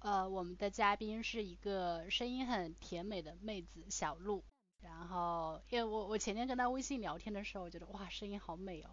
[0.00, 4.44] 呃，我们的嘉宾是一个声音很甜美的妹子小鹿。
[4.80, 8.90] 然后，因为我我前天跟她微信聊天的时候，我觉得哇，声音好美哦。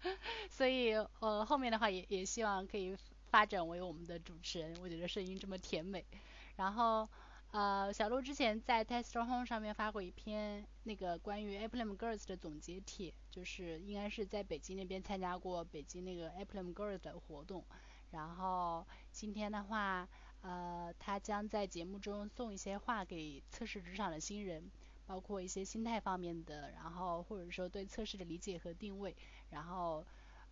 [0.48, 2.96] 所以呃，后面的话也也希望可以
[3.30, 4.76] 发展为我们的主持人。
[4.80, 6.06] 我觉得声音这么甜美。
[6.54, 7.08] 然后
[7.50, 17.64] 呃，小鹿之前在 Test Home 上面发过一篇那个关于 Applem Girls 的总结帖，就是应该是在北京那边参加过北京那个 Applem Girls 的活动。
[18.10, 20.08] 然后今天的话，
[20.42, 24.70] 呃，他将在节目中送一些话给测试职场的新人，
[25.06, 29.14] 包括一些心态方面的，然后或者说对测试的理解和定位，
[29.50, 30.04] 然后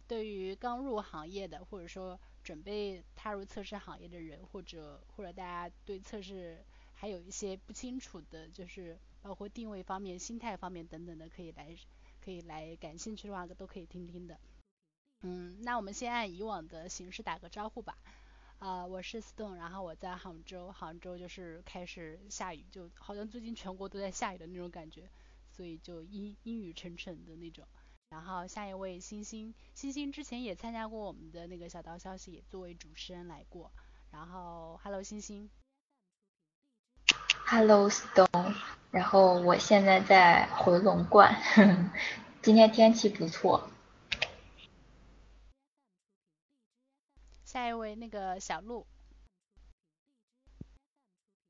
[0.07, 6.63] 对于刚入行业的，或者说准备踏入测试行业的人，或者或者大家对测试
[6.95, 11.75] 还有一些不清楚的，就是包括定位方面、心态方面等等的，可以来
[12.23, 14.39] 可以来感兴趣的话都可以听听的。
[15.27, 17.97] 嗯，那我们先按以往的形式打个招呼吧。
[18.59, 25.09] 啊，我是 Stone，然后我在杭州，杭州就是开始下雨，就好像最近全国都在下雨的那种感觉，
[25.51, 27.67] 所以就阴阴雨沉沉的那种。
[28.11, 33.73] 然后下一位星星，星星之前也参加过我们的那个小道消息，也作为主持人来过。
[34.11, 35.49] 然后，Hello 星星。
[37.47, 38.55] Hello Stone，
[38.91, 41.35] 然后我现在在回龙观，
[42.43, 43.71] 今天天气不错。
[47.55, 48.85] 下一位那个小鹿。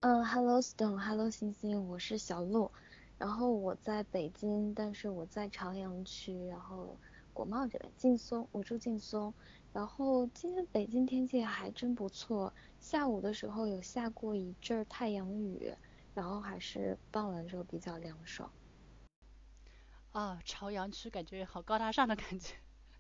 [0.00, 2.70] 嗯，Hello Stone，Hello 星星，我是小鹿，
[3.16, 6.98] 然后我在北京，但是我在朝阳区，然后
[7.32, 9.32] 国贸这边，劲松，我住劲松，
[9.72, 15.72] 然后今天北京天气还真不错，下午的时候有下过一阵太阳雨，
[16.12, 18.52] 然后还是傍晚的时候比较凉爽。
[20.12, 22.54] 啊，朝阳区感觉好高大上的感觉，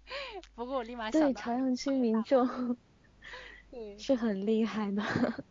[0.56, 1.26] 不过我立马想到。
[1.26, 2.78] 对，朝阳区民众。
[3.98, 5.02] 是很厉害的。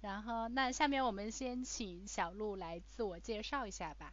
[0.00, 4.12] 然后，那下面我们先请小鹿来自我介绍一下吧。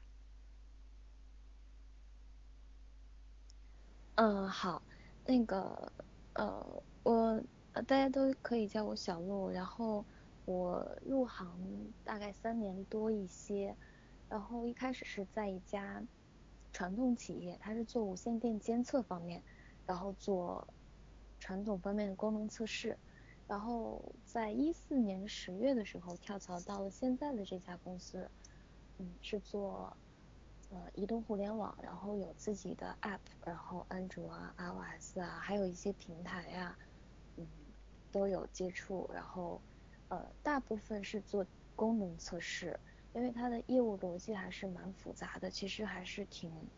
[4.15, 4.81] 嗯，好，
[5.25, 5.91] 那个，
[6.33, 7.43] 呃，我
[7.73, 9.49] 大家都可以叫我小鹿。
[9.49, 10.05] 然后
[10.45, 13.75] 我入行大概三年多一些，
[14.29, 16.03] 然后一开始是在一家
[16.71, 19.43] 传统企业，它是做无线电监测方面，
[19.85, 20.67] 然后做。
[21.43, 22.97] 传统方面的功能测试，
[23.47, 28.31] 然后在一四年十月的时候跳槽到了现在的这家公司，
[28.97, 29.97] 嗯，是做
[30.69, 36.79] 呃移动互联网，然后有自己的 app，然后安卓啊、iOS 啊，还有一些平台呀，
[37.35, 37.45] 嗯，
[38.09, 39.61] 都有接触，然后
[40.07, 41.45] 呃大部分是做
[41.75, 42.79] 功能测试，
[43.11, 46.71] 因为它的业务逻辑还是蛮复杂的，其实还是挺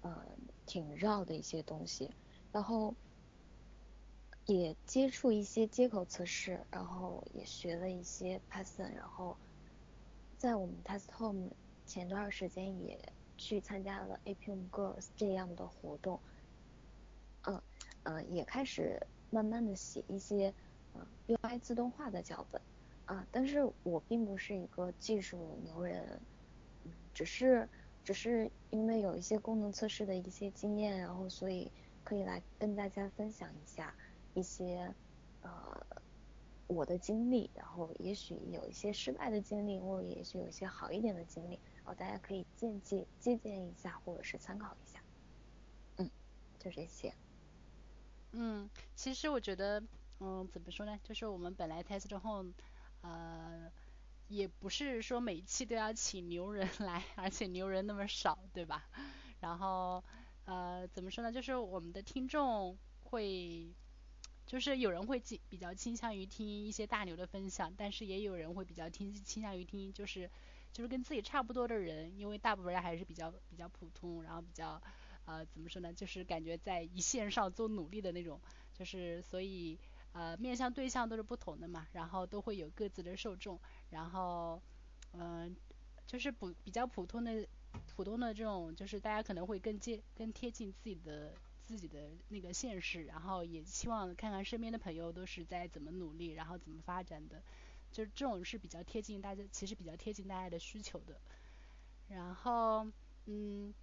[0.00, 0.36] 呃
[0.66, 2.14] 挺绕的一些东西，
[2.52, 2.94] 然后。
[4.46, 9.36] 也接触一些接口测试，然后也学了一些 Python，然后
[10.38, 11.50] 在我们 Test Home
[11.84, 16.20] 前段时间也去参加了 APM Girls 这样的活动，
[17.42, 17.60] 嗯
[18.04, 20.54] 嗯，也开始慢慢的写一些
[20.94, 22.62] 嗯 UI 自动化的脚本
[23.06, 26.20] 啊，但是我并不是一个技术牛人，
[27.12, 27.68] 只是
[28.04, 31.72] 只是因为有一些功能测试的一些经验，然后所以
[32.04, 33.92] 可以来跟大家分享一下。
[34.36, 34.94] 一些
[35.40, 35.50] 呃
[36.66, 45.00] 我的经历，然后也许有一些失败的经历，或者也许有一些好一点的经历，然后大家可以借鉴借鉴一下，或者是参考一下。
[45.96, 46.10] 嗯，
[46.58, 47.14] 就这些。
[48.32, 49.82] 嗯，其实我觉得，
[50.20, 51.00] 嗯，怎么说呢？
[51.02, 52.52] 就是我们本来 test home，
[53.00, 53.72] 呃，
[54.28, 58.86] 也不是说每期都要请牛人来，而且牛人那么少，对吧？
[59.40, 60.04] 然后
[60.44, 61.32] 呃，怎么说呢？
[61.32, 63.72] 就是我们的听众会。
[64.46, 70.30] 就是有人会倾比较倾向于听一些大牛的分享，但是也有人会比较听倾向于听就是
[70.72, 74.80] 就是跟自己差不多的人，因为大部分人还是比较比较普通，然后比较
[75.24, 78.40] 呃怎么说呢，就是感觉在一线上做努力的那种，
[78.72, 79.78] 就是所以
[80.12, 83.58] 呃面向对象都是不同的嘛，然后都会有各自的受众，
[83.90, 84.62] 然后
[85.12, 85.56] 嗯
[86.06, 87.44] 就是普比较普通的
[87.96, 91.34] 普通的这种，就是大家可能会更接更贴近自己的。
[91.66, 97.42] 自己的那个现实，然后也希望看看身边的朋友都是在怎么努力，然后怎么发展的，
[97.90, 101.20] 就是这种是比较贴近大家，其实比较贴近大家的需求的。
[102.08, 102.86] 然后，
[103.24, 103.74] 嗯，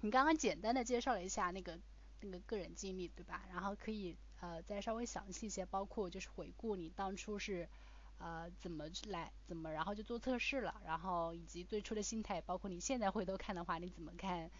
[0.00, 1.78] 你刚刚简单的介绍了一下那个
[2.22, 3.44] 那个个人经历，对吧？
[3.50, 7.68] 然后可以呃再稍微详细一些，包括就是回顾你当初是
[8.16, 14.50] 呃怎么来，怎么然后就做测试了，然后以及最初的心态，包括你现在回头看的话，你怎么看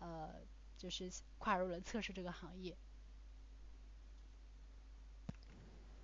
[0.00, 0.34] 呃？
[0.76, 2.76] 就是跨入了测试这个行业。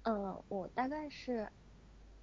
[0.04, 1.50] 嗯，我大概是，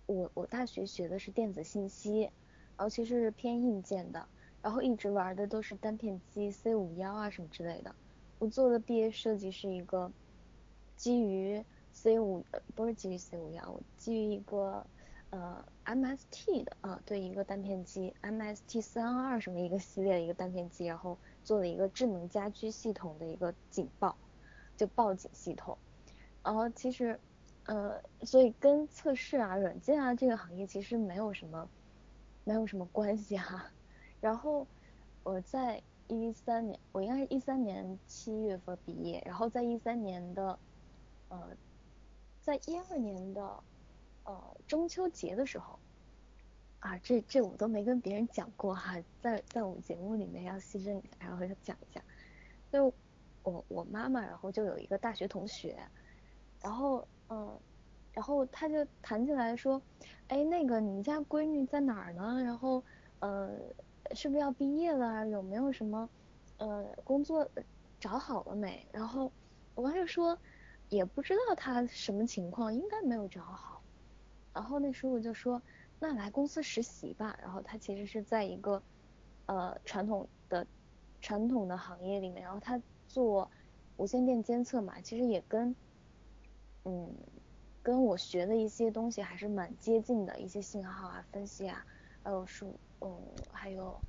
[0.06, 4.28] 我我大学学的是电子信息，然后其实是偏硬件的，
[4.62, 7.96] 然后一直玩的都是单片机 C 五幺啊什么之类的。
[8.38, 10.12] 我做的毕业设计是一个
[10.98, 11.64] 基于
[11.94, 12.46] C 五，
[12.76, 14.86] 不是基于 C 五幺，我基于一个
[15.30, 21.18] 呃 MST 的啊，对，一个单片机 MST 三二什么一个系列的一个单片机，然后
[21.50, 24.16] 做了一个智能家居系统的一个警报，
[24.78, 25.76] 就报警系统，
[26.44, 27.20] 然后其实。
[27.66, 31.70] 呃，所以跟测试啊、软件啊这个行业其实没有什么，
[32.44, 33.64] 没有什么关系哈。
[34.20, 34.66] 然后
[35.22, 40.58] 我在一三年，我应该是一三年七月份毕业，然后在一三年的，
[41.28, 41.56] 呃，
[42.42, 43.64] 在一二年的，
[44.24, 45.78] 呃中秋节的时候，
[46.80, 52.02] 啊，这这我都没跟别人讲过哈，在在我们节目里面要牺牲，然后要讲一下，
[52.72, 52.94] 就
[53.44, 55.78] 我我妈妈，然后就有一个大学同学，
[56.62, 57.08] 然后。
[57.32, 57.60] 嗯，
[58.12, 59.80] 然后他就谈起来说，
[60.30, 62.42] 哎，那个你家闺女在哪儿呢？
[62.44, 62.84] 然后，
[63.20, 63.52] 呃，
[64.16, 65.28] 是不是要毕业了？
[65.28, 66.10] 有没有什么，
[66.58, 67.48] 呃，工作
[68.00, 68.84] 找好了没？
[68.92, 69.32] 然后
[69.76, 70.36] 我妈就说，
[70.90, 73.84] 也不知道她什么情况，应该没有找好。
[74.56, 75.62] 然后那时候我就说，
[76.00, 77.38] 那来公司实习吧。
[77.42, 78.82] 然后他其实是在一个，
[79.46, 80.66] 呃，传统的
[81.22, 83.50] 传统的行业里面，然后他做
[83.98, 85.76] 无线电监测嘛，其实也跟。
[86.86, 87.14] 嗯，
[87.84, 91.86] 跟我学的一些东西还是蛮接近的，一些信号啊、分析啊，
[92.24, 93.22] 还有数，嗯，
[93.52, 94.00] 还有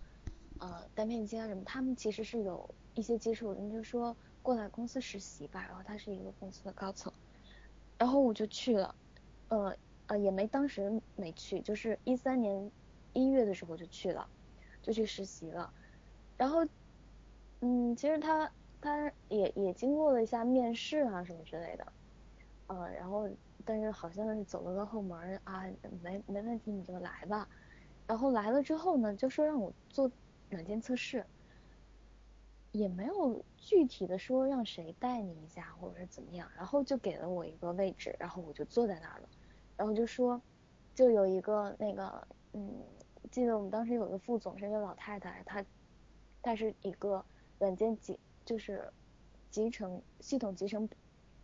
[0.61, 3.53] 呃单片机啊什么，他们其实是有一些接触。
[3.53, 7.13] 人就说过来公司实习吧，然后他是一个公司的高层，
[7.99, 8.95] 然后我就去了，
[9.49, 9.77] 呃
[10.11, 12.73] 呃也没当时没去，就是一三年
[13.13, 14.29] 一月的时候就去了，
[14.83, 15.73] 就去实习了，
[16.37, 16.67] 然后
[17.61, 21.93] 嗯，其实他他也也经过了一下面试啊什么之类的。
[22.67, 23.29] 呃，然后
[23.65, 25.65] 但是好像是走了个后门啊，
[26.03, 27.49] 没没问题，你就来吧。
[28.09, 30.11] 然后来了之后呢，就说让我做
[30.49, 31.25] 软件测试，
[32.73, 39.29] 也没有具体的说让谁带你一下或者是怎么样，然后就给了我一个位置，然后我就坐在那儿了。
[39.81, 40.39] 然后就说，
[40.95, 42.71] 就有一个那个，嗯，
[43.31, 45.65] 记得我们当时有个副总是一个老太太，她，
[46.43, 47.25] 她是一个
[47.59, 48.93] 软件集，就是
[49.49, 50.87] 集成系统集成。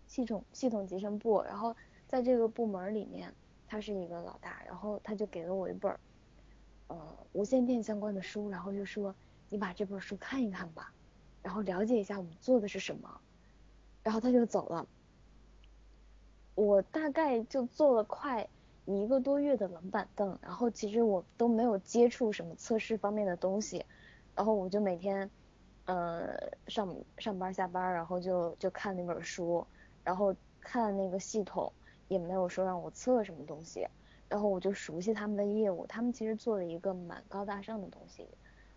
[0.06, 1.74] 系统系统集成部，然后
[2.06, 3.34] 在这个部门里面，
[3.66, 5.98] 他是一个老大，然后他就给了我一本，
[6.86, 6.96] 呃，
[7.32, 9.12] 无线电相关的书，然后就说
[9.48, 10.92] 你把这本书看一看吧，
[11.42, 13.20] 然后了解一下我们做的是什么，
[14.04, 14.86] 然后他就走了。
[16.56, 18.48] 我大概就坐了快
[18.84, 23.84] 一个多月的冷板凳，然后其实我都没有接触什么测试方面的东西，
[24.34, 25.30] 然后我就每天，
[25.84, 26.34] 呃，
[26.66, 29.64] 上上班下班，然后就就看那本书。
[30.02, 31.72] 然后看那个系统
[32.06, 33.88] 也没有说让我测什么东西，
[34.28, 38.28] 然后我就熟悉他们的业务，他们其实做了一个蛮高大上的东西，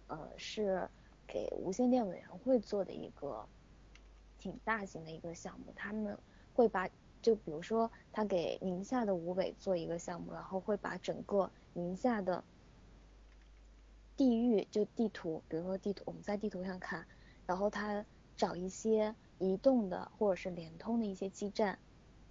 [0.07, 0.89] 呃，是
[1.27, 3.45] 给无线电委员会做的一个
[4.39, 6.17] 挺大型的一个项目，他们
[6.55, 6.89] 会把
[7.21, 12.43] 就比如说他给宁夏的吴伟做一个项目，然后会把整个宁夏的
[14.17, 17.05] 地域就地图，比如说地图我们在地图上看，
[17.45, 18.05] 然后他
[18.35, 19.15] 找一些。
[19.41, 21.79] 移动的或者是联通的一些基站，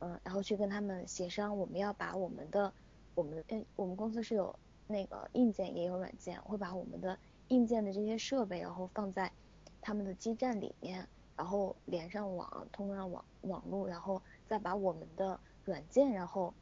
[0.00, 2.70] 嗯，然后去跟他们协商，我们要把我们的，
[3.14, 4.54] 我们嗯，我们公司是有
[4.86, 9.32] 那个硬件也有软件，会把我们的硬件的这些设备，然后放在
[9.80, 16.54] 他们的基站里面，然后连上网，通上网网络，然后再把我们的软件，然后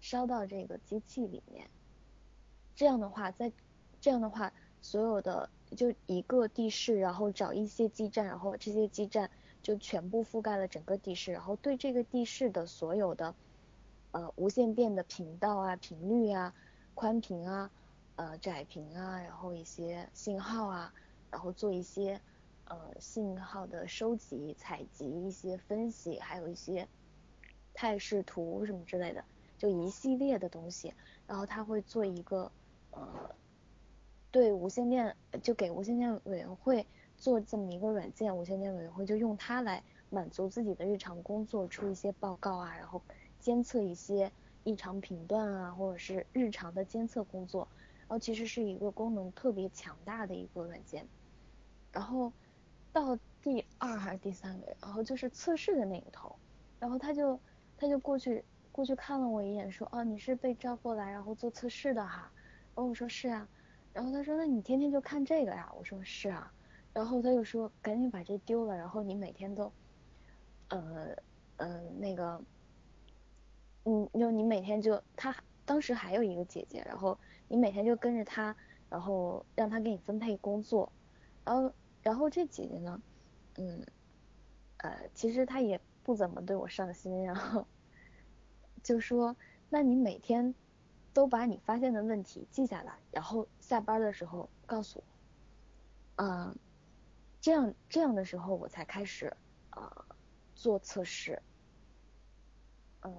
[0.00, 1.68] 烧到这个机器里面。
[2.74, 3.52] 这样的话，在
[4.00, 9.30] 这样的话，所有的就一个地势，然后找一些基站，然后这些基站。
[9.60, 13.34] 就全部覆盖了整个地势，然后对这个地势的所有的
[14.12, 16.54] 呃无线电的频道啊、频率啊、
[16.94, 17.70] 宽频啊、
[18.14, 20.94] 呃窄频啊，然后一些信号啊，
[21.30, 22.20] 然后做一些
[22.66, 26.88] 呃信号的收集、采集、一些分析，还有一些
[27.78, 29.24] 态势图什么之类的，
[29.56, 30.92] 就一系列的东西。
[31.28, 32.50] 然后他会做一个
[32.90, 33.30] 呃
[34.32, 36.84] 对无线电，就给无线电委员会。
[37.16, 43.00] 做这么一个软件，无线电委员会就用它来满足自己的日常工作，出一些报告啊，然后
[43.38, 44.32] 监测一些
[44.64, 47.68] 异常频段啊，或者是日常的监测工作。
[48.00, 51.06] 然后其实是一个功能特别强大的一个软件。
[51.92, 52.32] 然后
[52.92, 56.36] 到第二还是第三个，然后就是测试的那个头，
[56.78, 57.38] 然后他就
[57.78, 62.30] 他就过去过去看了我一眼，说，哦，你是被招过来然后做测试的哈。
[62.74, 63.48] 然后我说是啊。
[63.94, 65.72] 然后他说，那你天天就看这个呀？
[65.76, 66.52] 我说是啊。
[66.92, 69.72] 然后他就说：“赶紧把这丢了，然后你每天都，
[70.68, 71.14] 呃，
[71.56, 72.42] 呃，那个，
[73.84, 78.56] 嗯，就你每天就他当时还有一个姐姐，然后你每天就跟着他，
[78.88, 80.92] 然后让他给你分配工作，
[81.44, 83.00] 然后然后这姐姐呢，
[83.56, 83.84] 嗯，
[84.78, 87.66] 呃，其实她也不怎么对我上心，然后
[88.82, 89.36] 就说，
[89.68, 90.54] 那你每天
[91.12, 96.56] 都把你发现的问题记下来，然后下班的时候告诉我，嗯，
[97.42, 99.36] 这样这样的时候我才开始
[99.72, 100.06] 呃
[100.54, 101.42] 做测试，
[103.02, 103.12] 嗯。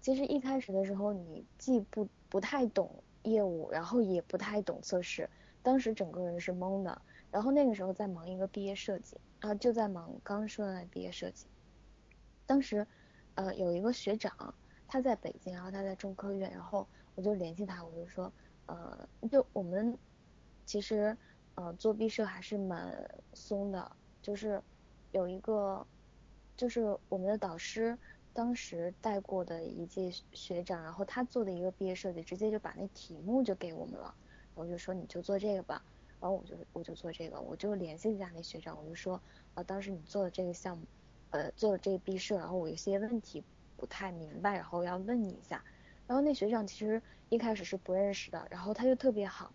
[0.00, 5.28] 其实一开始的时候，你既不不太懂业务，然后也不太懂测试，
[5.62, 7.02] 当时整个人是懵的。
[7.30, 11.46] 然后那个时候在忙一个毕业设计，啊，就在忙刚说的毕业设计。
[12.46, 12.86] 当时，
[13.34, 14.54] 呃，有一个学长，
[14.86, 18.32] 他在北京，然后他在中科院，然后我就联系他，我就说，
[18.66, 19.98] 呃，就我们
[20.64, 21.16] 其实，
[21.54, 24.62] 呃，做毕设还是蛮松的，就是
[25.12, 25.86] 有一个，
[26.56, 27.98] 就是我们的导师。
[28.34, 34.14] 当时带过的一届学长，然后他做的一个毕业设计，直接就把那题目就给我们了，
[34.54, 35.84] 我就说你就做这个吧，
[36.18, 39.22] 然后我就我就做这个，我就联系一下那学长，我就说，
[39.52, 40.86] 呃，当时你做的这个项目，
[41.32, 43.42] 呃，做了这个毕设，然后我有些问题
[43.76, 45.64] 不太明白，然后要问你一下，
[46.06, 49.52] 然后那学长其实一开始是不认识的，然后他就特别好，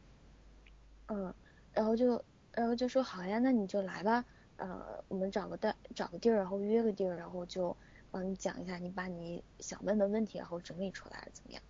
[1.08, 1.34] 嗯，
[1.74, 4.26] 然后就然后就说好呀，那你就来吧，
[4.58, 7.76] 呃，我们找个带找个地儿，然后约个地儿，然后就。
[8.10, 11.62] 帮你讲一下，你把你想问的问题，然后整理出来怎么样？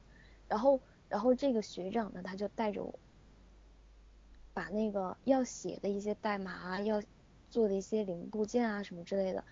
[0.47, 2.99] 然后，然后这个学长呢，他就带着我，
[4.53, 7.01] 把那个要写的一些代码啊，要
[7.49, 9.43] 做的一些零部件啊什么之类的，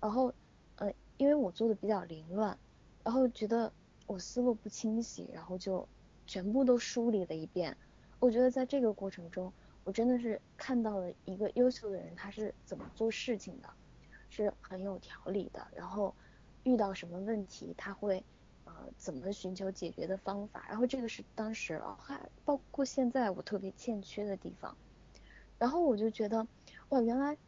[0.00, 0.32] 然后，
[0.76, 2.58] 呃，因为我做的比较凌乱，
[3.04, 3.72] 然后觉得
[4.06, 5.86] 我思路不清晰，然后就
[6.26, 7.76] 全部都梳理了一遍。
[8.18, 9.52] 我觉得在这个过程中，
[9.84, 13.68] 我真的是看到了一个优秀的人他是怎么做事情的，
[14.28, 16.14] 是很有条理的，然后。
[16.62, 18.22] 遇到什么问题，他会
[18.66, 24.76] 呃怎么寻求解决的方法，然后这个是当时啊还包括现在我特别欠缺的地方，
[25.58, 26.46] 然后我就觉得
[26.90, 27.38] 哇原来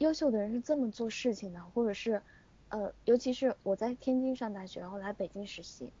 [0.00, 2.22] 优秀的人是这么做事情的，或者是
[2.70, 5.92] 呃尤其是我在天津上大学，然后来北京实习，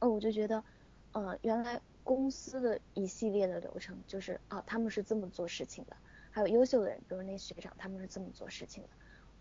[0.00, 0.64] 哦我就觉得
[1.12, 5.96] 呃原来公司的一系列的流程就是啊他们是这么做事情的，
[6.30, 8.88] 还有优秀的人，比如那学长他们是这么做事情的，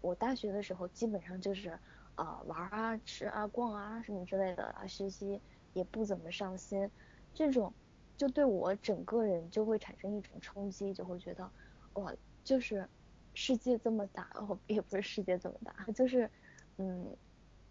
[0.01, 1.79] 我大学的时候基本上就是。
[2.15, 5.39] 啊玩啊吃啊逛啊什么之类的啊学习
[5.73, 6.91] 也不怎么上心，
[7.33, 7.73] 这种
[8.17, 11.49] 就对我整个人就会产生一种冲击，就会觉得
[11.93, 12.13] 哇
[12.43, 12.87] 就是
[13.33, 16.29] 世界这么大哦也不是世界这么大，就是
[16.77, 17.15] 嗯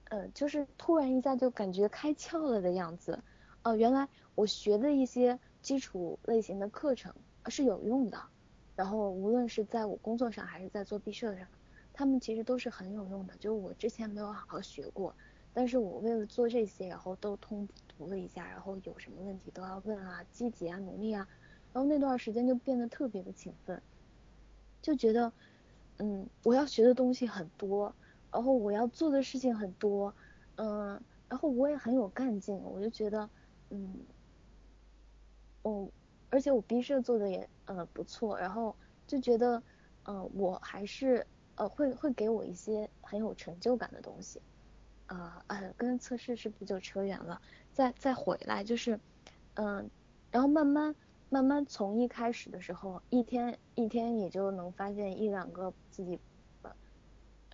[0.08, 3.22] 呃就是突然一下就感觉开窍了的样子，
[3.62, 7.14] 哦原来我学的一些基础类型的课程
[7.46, 8.22] 是有用的，
[8.76, 11.46] 然后无论是在我工作上还是在做毕设上。
[11.92, 15.14] 他们其实都是很有用的，就我之前没有好好学过，
[15.52, 21.28] 但是我为了做这些，然后都通读了一下，然后有什么问题都要问啊，积极啊，努力啊，
[21.72, 23.82] 然后那段时间就变得特别的勤奋，
[24.80, 25.30] 就觉得，
[26.00, 27.94] 嗯，我要学的东西很多，
[28.32, 30.14] 然后我要做的事情很多，
[30.56, 33.28] 嗯，然后我也很有干劲，我就觉得，
[33.68, 34.06] 嗯，
[35.62, 35.90] 哦，
[36.30, 38.74] 而且我毕设做的也呃不错，然后
[39.06, 39.62] 就觉得，
[40.04, 41.26] 嗯，我还是。
[41.56, 44.40] 呃，会会给我一些很有成就感的东西，
[45.04, 47.42] 啊呃，跟测试是不是就扯远了？
[47.70, 48.98] 再再回来就是，
[49.56, 49.90] 嗯，
[50.30, 50.96] 然后慢慢
[51.32, 56.18] 慢慢从一开始的时候，一天一天也就能发现一两个自己，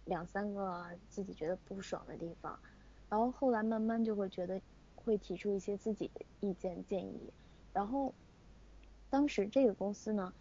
[0.06, 2.58] 两三个自己觉得不爽的地方，
[3.10, 4.62] 然后后来慢慢就会觉得
[4.94, 7.30] 会提出一些自己的意见建议，
[7.74, 8.14] 然后
[9.10, 10.32] 当时这个公司呢，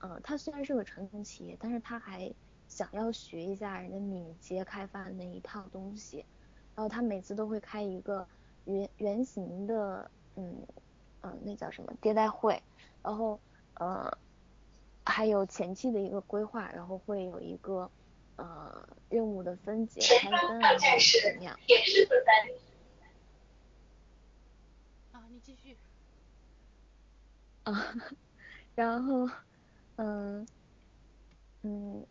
[0.00, 2.34] 呃，它虽然是个传统企业，但是它还
[2.68, 6.26] 想要学一下人家敏捷开发的那一套东西，
[6.74, 8.28] 然后他每次都会开一个
[8.66, 10.66] 圆圆形的，嗯
[11.22, 12.62] 嗯，那叫什么迭代会，
[13.02, 13.40] 然后
[13.74, 14.18] 呃
[15.04, 17.90] 还有前期的一个规划，然后会有一个
[18.36, 21.58] 呃任务的分解拆分啊怎么样？
[25.12, 25.78] 啊，你继续。
[27.64, 27.72] 啊，
[28.74, 29.28] 然后
[29.96, 30.46] 嗯
[31.62, 32.06] 嗯。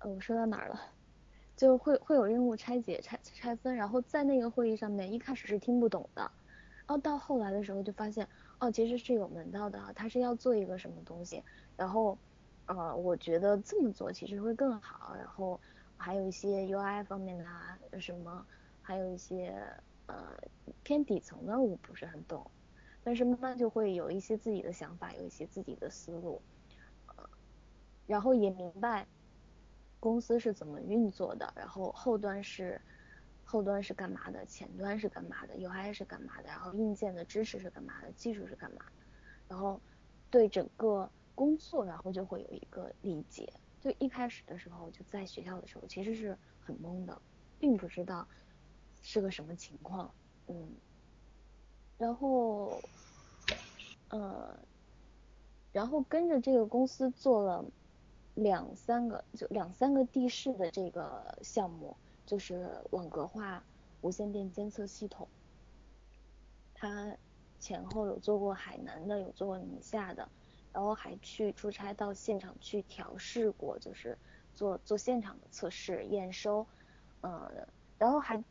[0.00, 0.80] 呃，我说到哪儿了？
[1.56, 6.32] 就会会有任务拆解、拆拆分，然后在那个会议上面，一开始是听不懂的，
[6.90, 8.28] 然后到后来的时候就发现，
[8.58, 11.40] 哦，其实是有门道的，他是要做一个什么东西，
[11.76, 12.18] 然后，
[12.66, 15.60] 呃，我觉得这么做其实会更好，然后
[15.96, 17.38] 还有一些 UI 方面
[17.92, 18.44] 的什么，
[18.82, 19.54] 还有一些
[20.06, 20.36] 呃
[20.82, 22.50] 偏底层的我不是很懂，
[23.04, 26.42] 但是慢慢就会有一些自己的想法，有一些自己的思路，
[27.06, 27.30] 呃，
[28.08, 29.06] 然后也明白。
[30.00, 31.52] 公司是怎么运作的？
[31.54, 32.80] 然后后端是
[33.50, 39.04] 后端是干嘛的，前端是干嘛的，UI 是干嘛的，然后硬件的知识是干嘛的，技术是干嘛的，
[39.48, 39.80] 然后
[40.30, 43.52] 对整个工作，然后就会有一个理解。
[43.80, 47.20] 就一开始的时候，就在学校的时候，其实是很懵的，
[47.58, 48.28] 并不知道
[49.02, 50.14] 是个什么情况，
[50.46, 50.68] 嗯，
[51.98, 52.80] 然后，
[54.10, 54.56] 呃，
[55.72, 57.64] 然后跟着这个公司做了
[58.34, 61.96] 两三个，就两三个地市的这个项目，
[62.30, 63.60] 就是网格化
[64.02, 65.26] 无线电监测系统，
[66.72, 67.16] 他
[67.58, 70.28] 前后有做过海南的，有做过宁夏的。
[70.72, 74.16] 然后还去出差到现场去调试过，就是
[74.54, 76.64] 做做现场的测试验收，
[77.22, 77.66] 嗯，
[77.98, 78.44] 然后还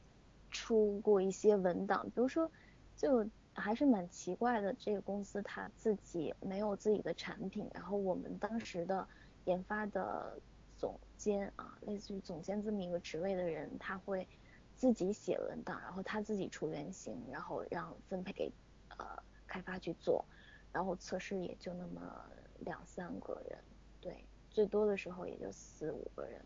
[0.52, 2.52] 出过一些文档，比如说
[2.98, 9.08] 就还是蛮奇怪的，这个公司他自己没有自己的产品，然后我们当时的
[9.46, 10.38] 研发的
[10.80, 14.28] 总监啊，类似于总监这么一个职位的人，他会
[14.76, 18.52] 自己写文档，然后他自己出原型，然后让分配给
[18.98, 19.06] 呃
[19.46, 20.26] 开发去做。
[20.72, 23.58] 然后测试也就那么两三个人，
[24.00, 26.46] 对，最多的时候也就四五个人，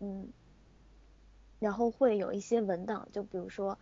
[0.00, 0.30] 嗯，
[1.60, 3.78] 然后会有一些文档，就比如说，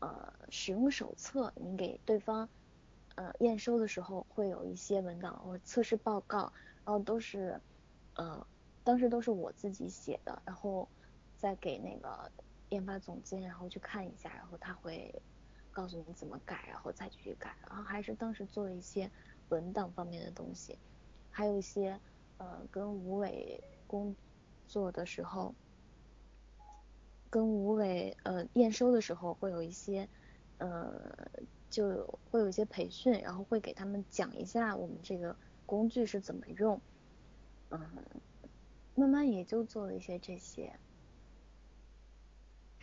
[0.00, 2.50] 呃，使用手册，你给对方，
[3.14, 6.52] 呃，验收的时候会有一些文档或测试报告，
[6.84, 7.58] 然后都是，
[8.16, 8.46] 呃，
[8.84, 10.88] 当时都是我自己写的，然后
[11.36, 12.30] 再给那个
[12.70, 15.14] 研发总监，然后去看一下，然后他会。
[15.74, 19.10] 告诉你怎么改，然后再去改，然后还是当时做了一些
[19.48, 20.78] 文档方面的东西，
[21.30, 21.98] 还有一些
[22.36, 24.14] 呃跟吴伟工
[24.66, 25.54] 作的时候，
[27.30, 30.06] 跟吴伟呃验收的时候会有一些
[30.58, 31.26] 呃
[31.70, 35.34] 就会有一些培训，然后会给他们讲一下我们这个
[35.64, 36.78] 工具是怎么用，
[37.70, 37.80] 嗯，
[38.94, 40.72] 慢慢也就做了一些这些，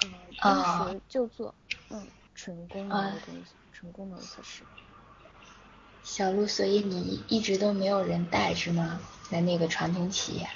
[0.03, 0.11] 嗯，
[0.41, 1.55] 当时就做，
[1.89, 2.07] 嗯。
[2.35, 4.63] 纯功能的东西，纯功能测试。
[6.05, 9.01] 小鹿，所以你一直都没有人带是吗？
[9.29, 10.47] 在那个传统企业？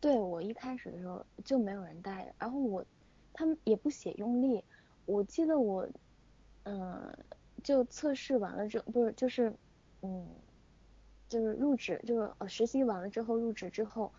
[0.00, 2.84] 对，我一开始的时候就没有人带，然后我
[3.32, 4.62] 他们也不写用力。
[5.04, 5.88] 我记得我，
[6.62, 7.18] 嗯，
[7.64, 9.52] 就测试完了之后，不是就是，
[10.02, 10.28] 嗯，
[11.28, 14.12] 就是入职，就是呃实习完了之后入职之后，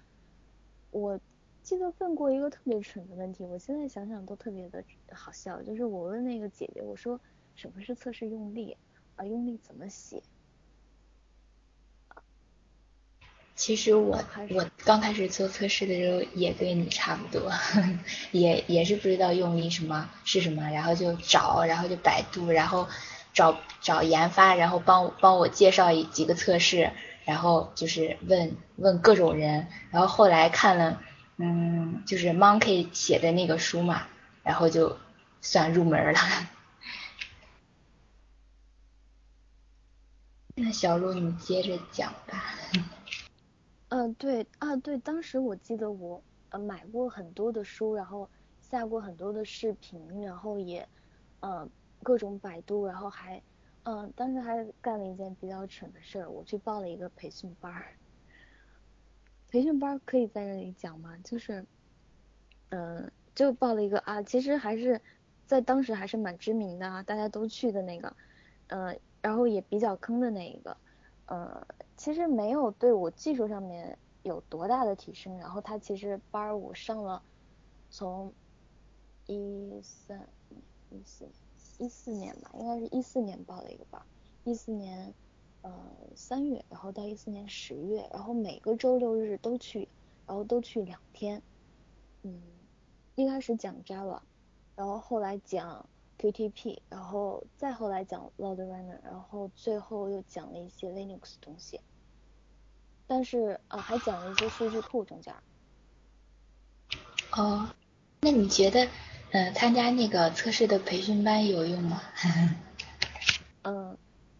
[0.91, 1.19] 我。
[1.63, 5.61] 记得问过一个特别蠢的问题，我现在想想都特别的好笑。
[5.63, 7.19] 就是我问那个姐姐，我说
[7.55, 8.77] 什么是测试用力
[9.17, 9.25] 啊？
[9.25, 10.23] 用力怎么写？
[13.53, 17.51] 其实我我刚开始做测试的时候也跟你差不多，
[18.31, 22.87] 也也是不知道用力什么是什么，然后就找，然后就百度，然后
[23.37, 26.91] 找找研发，然后帮帮我介绍几个测试，
[27.23, 31.03] 然后就是问问各种人，然后后来看了。
[31.39, 34.07] 嗯，就是 Monkey 写的那个书嘛，
[34.41, 34.97] 然后就
[35.39, 36.19] 算入门了。
[40.55, 42.43] 那小鹿，你接着讲吧。
[43.89, 48.27] 嗯，对啊，对，当时我记得我呃买过很多的书，然后
[48.59, 50.89] 下过很多的视频，然后也
[51.41, 51.69] 呃
[52.03, 53.41] 各种百度，然后还
[53.83, 57.97] 嗯当时还干了一件比较蠢的事儿，我去报了一个培训班儿。
[59.49, 61.17] 培训班可以在这里讲吗？
[61.23, 61.65] 就是，
[62.69, 65.01] 嗯，就报了一个啊，其实还是
[65.45, 68.13] 在当时还是蛮知名的啊，大家都去的那个，
[68.67, 70.75] 嗯，然后也比较坑的那一个，
[71.27, 77.23] 呃，其实没有对我技术上面有多大的提升，然后他其实班我上了，
[77.89, 78.33] 从
[79.27, 80.27] 一三
[80.89, 81.25] 一四
[81.77, 84.01] 一四年吧，应该是一四年报的一个班，
[84.43, 85.13] 一四年。
[85.63, 85.73] 呃，
[86.15, 89.89] 三月，然后到一四年十月，然后每个周六日都去，
[90.25, 91.41] 然后都去两天。
[92.21, 92.41] 嗯，
[93.15, 94.21] 一开始讲 Java，
[94.75, 101.81] 然后后来讲 QTP，然后再后来讲 Load Runner，然后最后又讲了一些 Linux 东西。
[103.05, 105.33] 但是啊，还讲了一些数据库中间。
[107.31, 107.67] 哦，
[108.21, 108.87] 那你觉得，
[109.31, 112.01] 嗯，参加那个测试的培训班有用吗？
[113.63, 113.97] 嗯。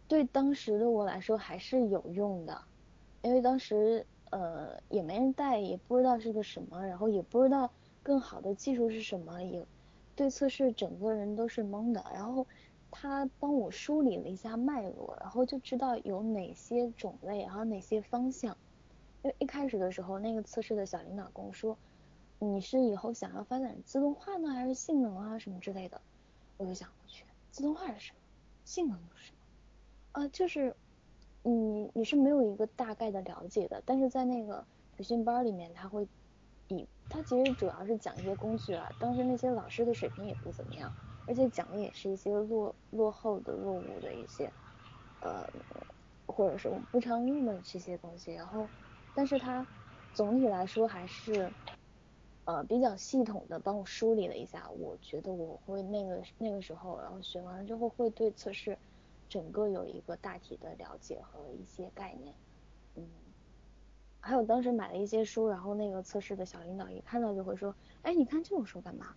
[0.09, 2.63] 对当时的我来说还是有用的，
[3.21, 7.73] 因为当时呃也没人带，也不知道是个什么，然后也不知道
[8.03, 9.67] 更好的技术是什么，也
[10.15, 12.05] 对测试整个人都是懵的。
[12.13, 12.47] 然后
[12.89, 18.57] 他帮我梳理了一下脉络，然后就知道有哪些种类，然后哪些方向。
[19.23, 21.77] 因为一开始的时候，那个测试的小领导跟我说，
[22.39, 26.01] 你是以后想要发展自动化呢，还是性能啊什么之类的？
[26.57, 28.19] 我就想，我去，自动化是什么？
[28.63, 30.23] 性能是什么？
[30.23, 30.75] 啊，就是，
[31.43, 36.07] 你你是没有一个大概的了解的，但是在那个培训班里面，他会
[36.67, 40.93] 以他其实主要是讲一些工具啊，当时那些老师的水平也不怎么样，
[41.25, 44.51] 而且讲的也是一些落落后的落伍的一些
[45.21, 45.47] 呃
[46.25, 48.67] 或者是我不常用的这些东西，然后
[49.13, 49.65] 但是它
[50.13, 51.49] 总体来说还是
[52.47, 58.79] 呃比较系统的帮我梳理了一下，我觉得我会那个那个时候，然后学完了之后会对测试
[59.27, 62.39] 整个有一个大体的了解和一些概念，
[62.95, 63.05] 嗯。
[64.21, 69.15] 还有当时买了一些书，然后那个测试的小领导一看到就会说，哎，你看这种书干嘛？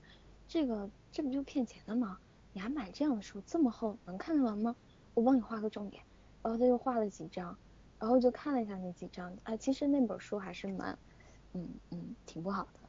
[0.48, 2.18] 这个这不就骗钱的吗？
[2.52, 4.76] 你还买这样的书，这么厚，能看得完吗？
[5.14, 6.02] 我帮你画个重点。
[6.42, 7.58] 然后他又画了几张，
[7.98, 10.98] 然后就看了一下那几张，啊，其实那本书还是蛮，
[11.52, 12.79] 嗯嗯，挺不好的。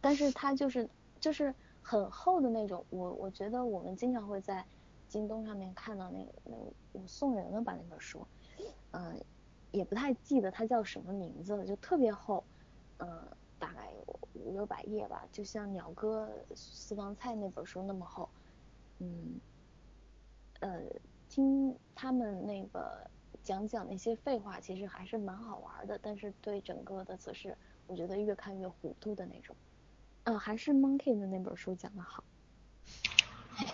[0.00, 0.88] 但是它就是
[1.20, 4.64] 就是很厚的那种，我我觉得我们经常会在
[5.08, 6.56] 京东上面看到那个那
[6.92, 8.26] 我送人了吧那本书，
[8.92, 9.20] 嗯。
[9.70, 12.42] 也不太记得它叫什么名字了，就特别厚，
[12.96, 18.26] 嗯，大概有五六百页吧，就像鸟哥私房菜那本书那么厚，
[18.98, 19.38] 嗯，
[20.60, 20.80] 呃，
[21.28, 23.06] 听他们那个
[23.44, 27.54] 讲讲那些废话，其实还是蛮好玩的，但是对整个的测试，
[27.86, 29.54] 我觉得越看越糊涂的那种，
[30.28, 32.22] 嗯，还是 Monkey 的那本书讲的好。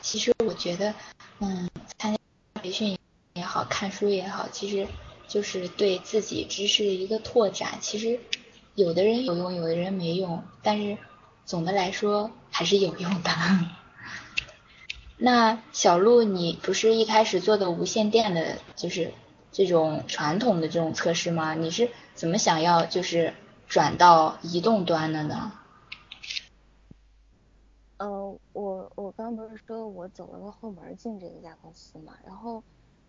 [0.01, 0.95] 其实我觉得，
[1.41, 2.19] 嗯，参加
[2.63, 2.97] 培训
[3.35, 4.87] 也好看书也好，其实。
[5.27, 8.21] 就是对自己知识的一个拓展，其实
[8.75, 10.99] 有的人有用，有的人没用，但是
[11.47, 13.31] 总的来说还是有用的。
[15.17, 19.15] 那小鹿，你不是一开始做的无线电的，就是
[19.51, 21.55] 这种传统的这种测试吗？
[21.55, 23.33] 你是怎么想要就是
[23.67, 25.53] 转到移动端的呢？
[27.99, 32.63] 呃，我我刚不是说我走了个后门进这一家公司嘛，然后。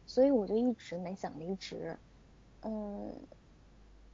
[0.08, 1.98] 所以我就一直没想离职，
[2.62, 3.12] 嗯，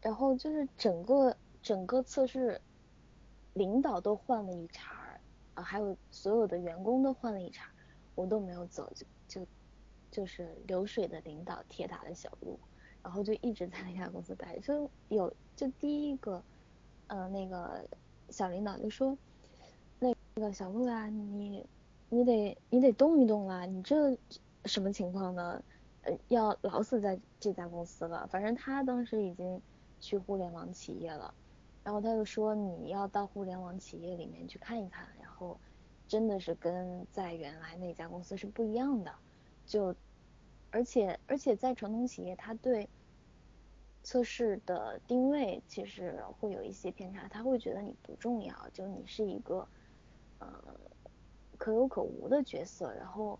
[0.01, 2.61] 然后就是整个整个测试
[3.55, 5.19] 领导都换了一茬，
[5.53, 7.69] 啊，还有所有的员工都换了一茬，
[8.15, 9.47] 我都没有走，就就
[10.09, 12.57] 就是流水的领导，铁打的小路，
[13.03, 14.61] 然后就一直在那家公司待着。
[14.61, 16.41] 就有就第一个，
[17.07, 17.85] 呃，那个
[18.29, 19.17] 小领导就说，
[20.01, 21.63] 那个小鹿啊，你
[22.09, 24.17] 你得你得动一动啦，你这
[24.65, 25.63] 什么情况呢？
[26.01, 28.25] 呃，要老死在这家公司了。
[28.25, 29.61] 反正他当时已经
[29.99, 31.31] 去互联网企业了，
[31.83, 35.59] 然后他就说你要到互联网企业里面去看一看，然后
[36.07, 39.13] 真的是跟在原来那家公司是不一样的。
[39.67, 39.95] 就
[40.71, 42.89] 而且而且在传统企业，他对
[44.01, 49.67] 测试的定位其实会有一些偏差，他会觉得你不重要，就你是一个
[50.41, 50.47] 呃
[51.57, 53.39] 可有可无的角色，然后。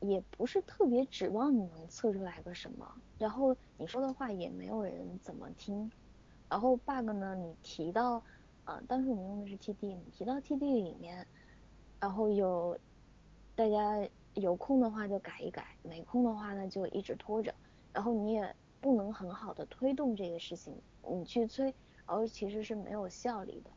[0.00, 5.92] 也不是特别指望你能测出来个什么，然后你说的话也没有人怎么听，
[6.48, 8.20] 然后 bug 呢，你提到，
[8.64, 11.24] 呃，当时我们用的是 TD，你提到 TD 里面，
[12.00, 12.76] 然后有
[13.54, 17.54] 大家有空的话就改一改，没空的话呢就一直拖着，
[17.92, 20.74] 然后你也不能很好的推动这个事情，
[21.08, 21.66] 你去催，
[22.08, 23.70] 然后其实是没有效力的，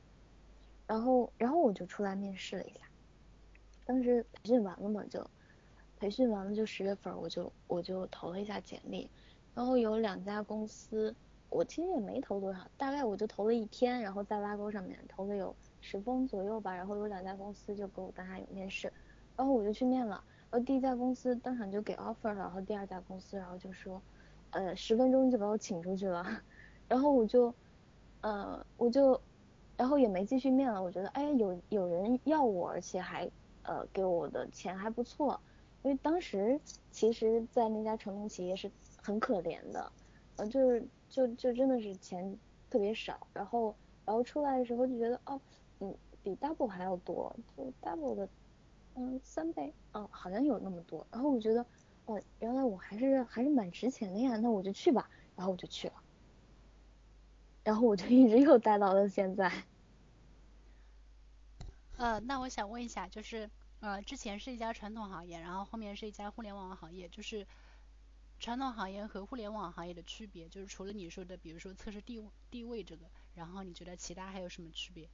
[0.87, 2.79] 然后然后我就出来面试了一下，
[3.85, 5.25] 当时培训完了嘛就。
[5.97, 9.09] 培训完了就十月份，我就我就投了一下简历，
[9.55, 11.15] 然后有两家公司，
[11.49, 18.91] 我其实也没投多少，大概我就投了一天，然后在拉钩上面投了有十封左右吧，然后有两家公司就给我当下有面试，
[19.37, 20.21] 然后我就去面了，
[20.51, 23.99] 然后第一家公司当场就给 offer 了，然后第二家公司然后就说，
[24.49, 26.25] 呃十分钟就把我请出去了，
[26.89, 27.55] 然后我就，
[28.19, 29.19] 呃我就，
[29.77, 33.31] 然后也没继续面了，我觉得哎有有人要我，而且还
[33.63, 35.43] 呃给我的钱还不错。
[35.81, 36.59] 因为当时
[36.89, 39.93] 其实，在那家传统企业是很可怜的，
[40.35, 42.39] 呃，就是就就真的是钱
[42.71, 45.39] 特别少，然后然后出来的时候就觉得哦，
[45.79, 48.27] 嗯，比 double 还要多，就 double 的，
[48.93, 51.67] 嗯，三倍，嗯，好像有那么多，然后我觉得，
[52.05, 55.93] 哦，原来我还是还是蛮值钱的呀，那我就去吧，然后我就去了，
[57.65, 59.51] 然后我就一直又待到了现在。
[61.97, 63.49] 呃，那我想问一下，就是。
[63.81, 67.45] 呃，之前是一家传统行业，然后后面是一家互联网行业，就是
[68.39, 75.07] 传统行业和互联网行业的区别，就是除了你说的，比如说测试地地位这个，然后你觉得其他还有什么区别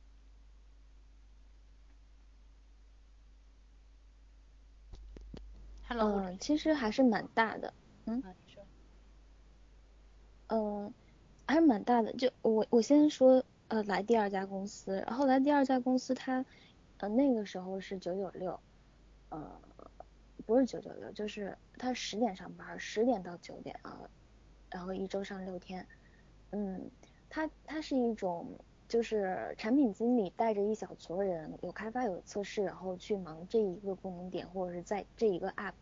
[5.89, 7.73] ？Hello，嗯，其实还是蛮大的，
[8.05, 8.23] 嗯，
[10.47, 10.93] 嗯，
[11.51, 12.13] 还是蛮大的。
[12.13, 16.45] 就我我先说，呃，来第二家公司，然后来第二家公司，他。
[16.97, 18.59] 呃，那个时候是九九六，
[19.29, 19.59] 呃，
[20.45, 24.07] 不是九九六，就是他十点上班，十点到九点啊，
[24.69, 25.87] 然后一周上六天，
[26.51, 26.91] 嗯，
[27.27, 28.45] 他他是一种
[28.87, 35.73] 就是产品经理带着一小撮人，有开发有测试，然后去忙这一个功能点或者是在这一个 app。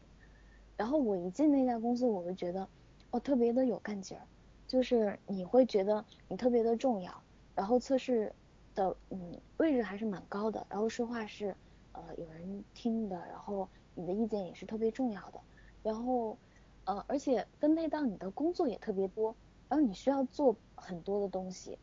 [0.78, 2.66] 然后我一进那家公司，我就觉得
[3.12, 4.24] 哦特别的有干劲儿，
[4.70, 7.24] 就是你会觉得你特别的重要，
[7.56, 8.32] 然后测试
[8.76, 11.56] 的嗯位置还是蛮高的，然后说话是
[11.92, 15.42] 呃有人听的，然后你的意见也是特别重要的，
[15.82, 16.38] 然后
[16.86, 19.36] 呃而且分配到你的工作也特别多，
[19.68, 21.80] 然后你需要做很多的东西，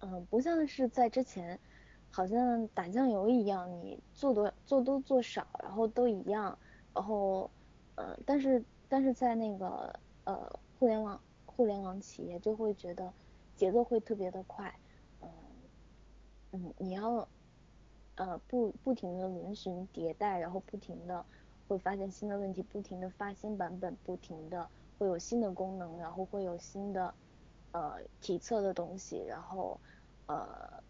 [0.00, 1.58] 嗯不像是在之前
[2.10, 6.58] 好像打酱油一样，你做多做多做少，然后都一样。
[6.94, 7.50] 然后，
[7.94, 11.20] 呃，但是但是在那个呃互联网
[11.58, 13.12] 互联网企业就会觉得
[13.56, 14.78] 节奏会特别的快，
[15.20, 15.28] 嗯
[16.52, 17.26] 嗯，你要
[18.14, 21.26] 呃不不停的轮询迭代，然后不停的
[21.66, 27.12] 会发现新的问题，不停的发新版本，不停的会有新的功能，然后会有新的
[27.72, 29.80] 呃体测的东西，然后
[30.26, 30.80] 呃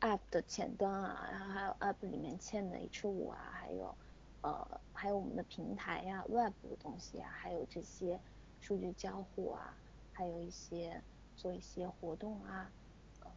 [0.00, 3.94] app 的前端啊，然后还有 app 里面嵌的 H 五啊，还有。
[4.40, 8.20] 呃，还有我们的平台呀，Web 的东西啊，还有这些
[8.64, 9.76] 数据交互啊，
[10.10, 11.04] 还有一些
[11.36, 12.72] 做一些活动啊，
[13.20, 13.30] 呃，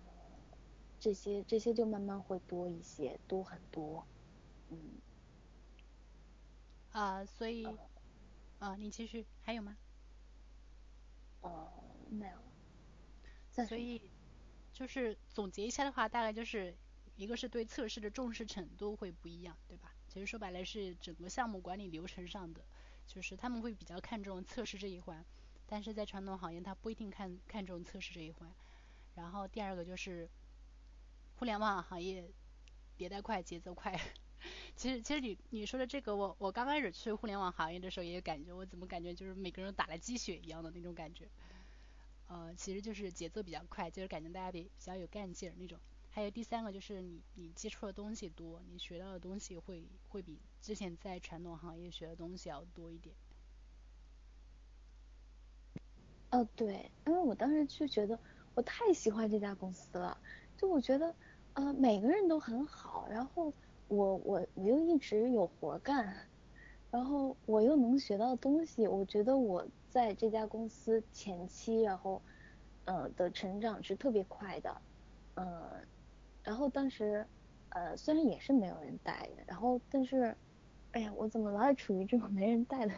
[1.02, 4.08] 这些这些就慢慢会多一些，多很多，
[4.70, 5.02] 嗯。
[6.92, 7.66] 啊，所以，
[8.60, 9.76] 啊，你继续，还有吗？
[11.42, 11.70] 呃，
[12.10, 12.38] 没有。
[13.52, 14.10] 所以，
[14.72, 16.74] 就是总结一下的话，大概就是
[17.18, 19.92] 一个是对测试的重视程度会不一样，对吧？
[20.08, 22.64] 其实说白了是整个项目管理流程上的，
[23.08, 25.26] 就是他们会比较看重测试这一环，
[25.66, 28.54] 但是在传统行业他不一定看看重测试这一环。
[29.16, 30.30] 然后第二个就是
[31.38, 32.30] 互联网行业
[32.98, 34.00] 迭代快，节奏快。
[34.76, 41.28] 其实其实你你说的这个，我我刚开始去互联网行业的时候也有感觉，我怎么感觉就是每个人打了鸡血一样的那种感觉。
[42.28, 45.80] 呃，其实就是节奏比较快，就是感觉大家比比较有干劲儿那种。
[46.18, 53.16] 还有第三个就是你你接触的东西多，你学到的东西会会比之前在传统行业学的东西要多一点。
[56.32, 58.20] 哦，对，因为我当时就觉得
[58.56, 60.20] 我太喜欢这家公司了，
[60.58, 61.16] 就我觉得
[61.54, 63.54] 呃每个人都很好，然后
[63.88, 66.32] 我我我又一直有活干，
[66.90, 72.24] 然后我又能学到东西，我觉得我在这家公司前期然后
[72.86, 74.82] 呃的成长是特别快的，
[75.36, 75.88] 嗯。
[76.48, 77.28] 然后当时，
[77.68, 80.38] 呃，虽然也是没有人带的，然后但是，
[80.92, 82.94] 哎呀，我怎么老是处于这种没人带的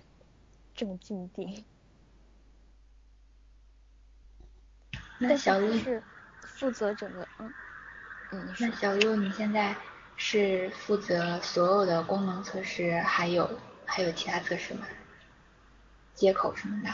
[0.76, 1.66] 这种境地？
[5.18, 6.04] 那小鹿是
[6.44, 7.52] 负责整个，嗯，
[8.30, 9.76] 嗯，那小鹿你现在
[10.16, 13.50] 是负责所有的功能测试，还有
[13.84, 14.86] 还有其他测试吗？
[16.14, 16.90] 接口什么的？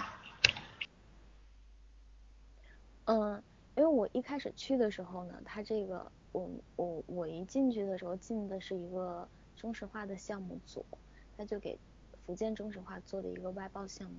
[3.04, 3.44] 嗯，
[3.76, 6.12] 因为我一开始去的时候呢，他这个。
[6.36, 10.86] 我我我一进去的时候进的是一个中石化的项目组，
[11.38, 11.80] 他就给
[12.26, 14.18] 福建中石化做的一个外包项目，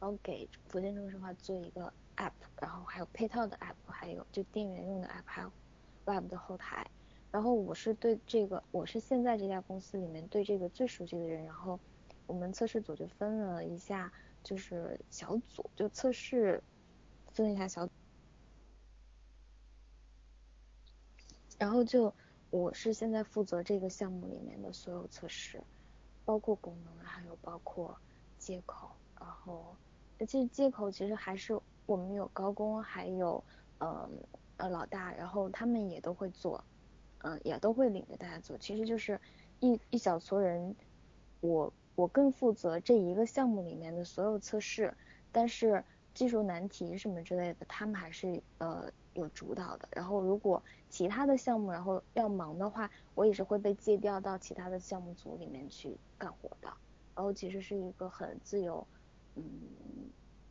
[0.00, 5.52] 然后给福建中石化做一个 app，然后还有配套的 app，还有就店员用的 app，还有
[6.04, 6.84] web 的后台。
[7.30, 11.44] 然后我是对这个，我是现在这家公司里面对这个最熟悉的人。
[11.44, 11.78] 然后
[12.26, 14.12] 我们测试组就分了一下，
[14.42, 16.60] 就是小组就测试
[17.30, 17.92] 分一下小组。
[21.62, 22.12] 然后就
[22.50, 25.62] 我是现在负责这个项目里面的所有测试，
[26.24, 27.96] 包括功能，还有包括
[28.36, 28.90] 接口。
[29.20, 29.76] 然后，
[30.26, 33.44] 其实接口其实还是我们有高工，还有
[33.78, 34.10] 嗯
[34.56, 36.64] 呃老大，然后他们也都会做，
[37.18, 38.58] 嗯也都会领着大家做。
[38.58, 39.20] 其实就是
[39.60, 40.74] 一一小撮人，
[41.38, 44.92] 我我更负责这一个项目里面的所有测试，
[45.30, 48.92] 但是技术难题什么之类的，他们还是呃。
[49.14, 56.68] 有主导的，然后如果其他的项目然后要忙的话，我也是会被借调到其他的项目组里面去干活的，
[57.14, 58.86] 然后其实是一个很自由，
[59.34, 59.42] 嗯，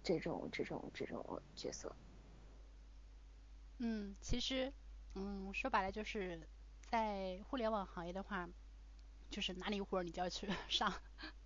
[0.04, 1.96] 这种这种这种角色。
[3.80, 4.72] 嗯，其实，
[5.16, 6.48] 嗯，说白了就是
[6.88, 8.48] 在互联网行业的话，
[9.32, 10.94] 就是哪里有活你就要去 上，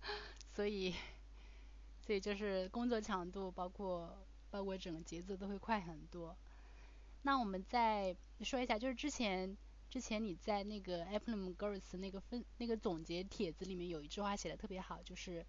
[0.54, 0.94] 所以，
[2.02, 6.36] 所以就是工作强度包括包括整个节奏都会快很多。
[7.26, 9.56] 那我们再说一下，就是之前
[9.90, 15.44] 之前你在那个 Apple Girls 那个分那个总结帖子里面有一句话写的特别好，就是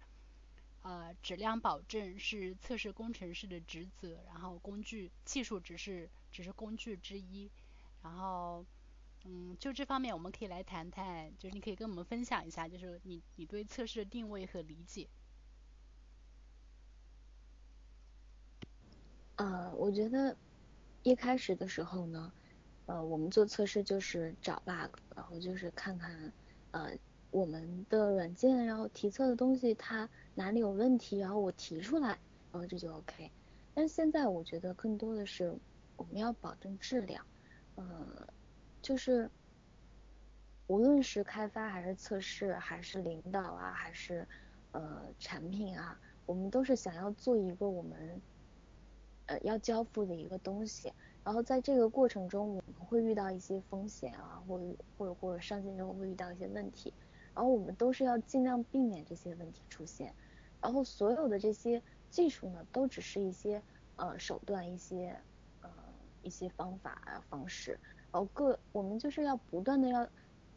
[0.82, 7.48] 呃质量保证是测试工程师的职责，然后工具技术只是只是工具之一，
[8.02, 8.66] 然后
[9.24, 15.08] 嗯就这方面我们可以来谈谈，就是你可以跟我们分享一下，就是你你对测试的定位和理解。
[19.36, 20.36] 呃，我觉得。
[21.02, 22.32] 一开始的时候呢，
[22.86, 26.32] 呃，我们做测试就是找 bug，然后就是看看
[26.72, 26.90] 呃
[27.30, 32.08] 我们的软件，然后提测的东西它哪里有问题，然后我提出来，
[32.52, 33.30] 然后这就 OK。
[33.74, 35.54] 但是现在我觉得更多的是
[35.96, 37.24] 我们要保证质量，
[37.76, 38.26] 呃，
[38.82, 39.30] 就是
[40.66, 44.26] 无论是开发还是测试，还是领导啊，还是
[44.72, 48.20] 呃产品啊，我们都是想要做一个我们
[49.28, 50.92] 呃要交付的一个东西。
[51.24, 54.64] 然后在这个过程中，我们会遇到一些风险啊，或者
[54.96, 56.94] 或者或者上线之后会遇到一些问题，
[57.34, 60.14] 然后我们都是要尽量避免这些问题出现。
[60.62, 63.62] 然后所有的这些技术呢，都只是一些
[63.96, 65.14] 呃手段，一些
[65.60, 65.68] 呃
[66.22, 67.78] 一些方法啊方式。
[68.10, 70.08] 然后各我们就是要不断的要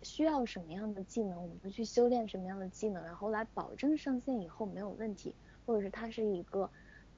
[0.03, 6.69] 需要什么样的技能，我们就去修炼什么样的技能，然后来保证上线以后没有问题，或者是它是一个。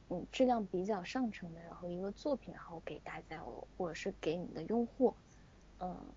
[0.10, 5.16] 嗯，质量比较上乘的，然后一个作品，然后给大家，我我是给你的用户，
[5.80, 6.16] 嗯，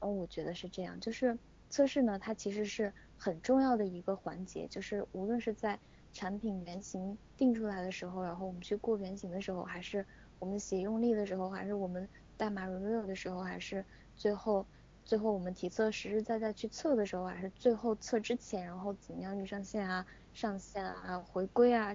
[0.00, 1.38] 嗯，我觉得是这样，就是
[1.68, 5.78] 测试呢，它其实是很重要的一个环节，就是无论是在
[6.12, 10.06] 产品原型定出来的时候，然后我们去过原型的时候，还是
[10.38, 14.66] 我们写用例的时候，还是我们代码 review 的时候，还是最后
[15.04, 21.94] 最后我们体测实实在在去测的时候，还是最后测之前，然后怎么样去上线啊，上线啊，回归啊。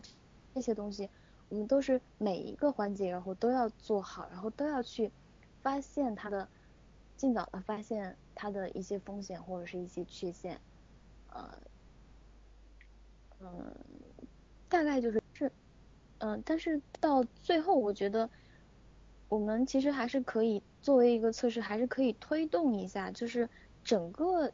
[0.55, 1.09] 这些东西，
[1.49, 5.11] 我们都是每一个环节，然后都要做好，然后都要去
[5.61, 6.47] 发现它的，
[7.17, 10.61] 尽早的发现它的一些风险或者是一些缺陷，
[11.29, 11.59] 呃，
[13.41, 13.75] 嗯，
[14.69, 15.51] 大概就是这，
[16.19, 18.29] 嗯，但是到最后，我觉得
[19.27, 23.49] 我们其实还是可以作为一个测试，还是可以推动一下，就是
[23.83, 24.53] 整个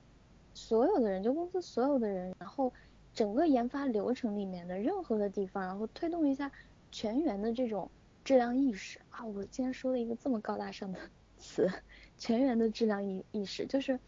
[0.55, 2.73] 所有的人，就公司所有的人，然后。
[3.13, 6.49] 整个研发流程里面的任何的地方，然后推动一下
[6.91, 7.91] 全员的这种
[8.23, 9.25] 质量意识啊！
[9.25, 10.97] 我竟然说了一个这么高大上的
[11.37, 11.69] 词，
[12.17, 13.99] 全员的质量意意识，就是，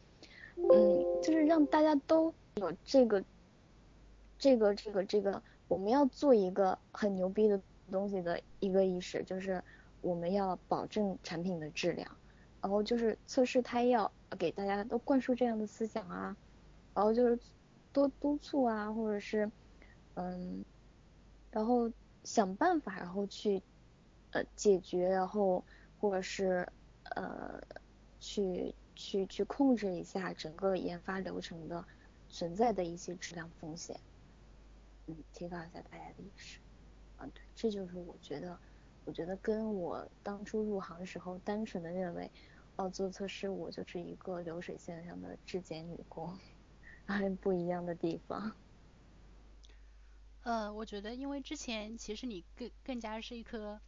[0.55, 3.21] 嗯，就是让大家都有这个，
[4.39, 7.59] 这个这个这个，我们要做一个很牛逼的
[7.91, 9.61] 东西的一个意识，就是
[10.01, 12.09] 我们要保证产品的质量，
[12.61, 16.37] 然后就是测试它要给大家都灌输这样的思想啊，
[16.93, 17.37] 然后就是。
[17.93, 19.49] 多督促啊，或者是，
[20.15, 20.65] 嗯，
[21.51, 21.91] 然后
[22.23, 23.62] 想办法，然后去，
[24.32, 25.63] 呃，解决，然后
[25.99, 26.67] 或者是
[27.15, 27.62] 呃，
[28.19, 31.86] 去去去控制一下整个研发流程的
[32.29, 33.99] 存在的一些质量风险，
[35.06, 36.60] 嗯，提高一下大家的意识，
[37.17, 38.58] 啊，对，这就是我觉得，
[39.06, 42.32] 我觉得跟我当初入行时候单纯的认为，
[42.75, 46.36] 哦，做测试我就是一个流水线上的质检女工。
[47.07, 48.55] 还不一样的地方。
[50.43, 53.79] 呃，我觉得，因为之前其实你更更加是一颗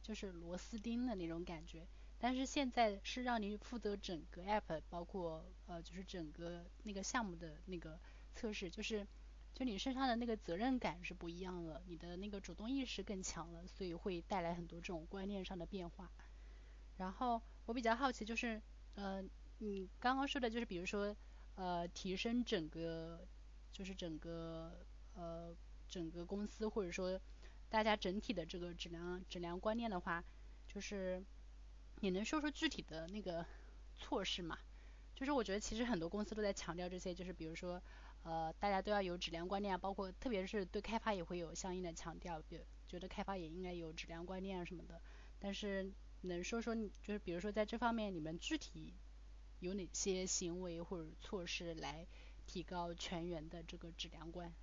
[0.00, 1.86] 就是螺丝钉的那种感觉，
[2.18, 7.98] 但是现在是让你负责整个 app，包括呃就是整个那个项目的那个
[8.32, 9.04] 测试，就是
[9.52, 16.08] 就你身上的那个责任感是不一样了，你的那个主动意识更强了，所以会带来很多这种观念上的变化。
[16.98, 18.62] 然后我比较好奇就是，
[18.94, 19.20] 呃，
[19.58, 21.16] 你刚刚说的就是比如说。
[21.56, 23.24] 呃，提升整个
[23.70, 25.54] 就是整个呃
[25.88, 27.20] 整个公司或者说
[27.68, 30.24] 大家整体的这个质量质量观念的话，
[30.66, 31.22] 就是
[32.00, 33.46] 你能说说具体的那个
[33.94, 34.58] 措施吗？
[35.14, 37.80] 就是我觉得其实很多公司都在强调这些，就是比如说
[38.24, 45.00] 呃大家都要有质量观念啊，包括特别是对开发也会有相应的强调，比觉得开发也应该有质量观念啊什么的。
[45.38, 45.88] 但是
[46.22, 48.92] 能说说就是比如说在这方面你们具体。
[49.64, 52.06] 有哪些行为或者措施来
[52.46, 54.54] 提高全员的这个质量观？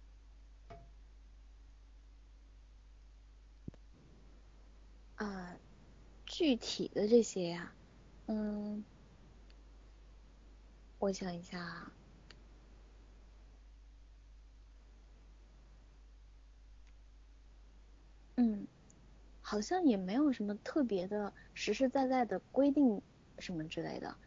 [5.15, 5.57] 啊，
[6.27, 7.75] 具体的这些呀，
[8.27, 8.85] 嗯，
[10.99, 11.91] 我想一下啊，
[18.35, 18.67] 嗯，
[19.41, 23.01] 好像也没有什么特别的实实在在的规定
[23.39, 24.19] 什么之类的。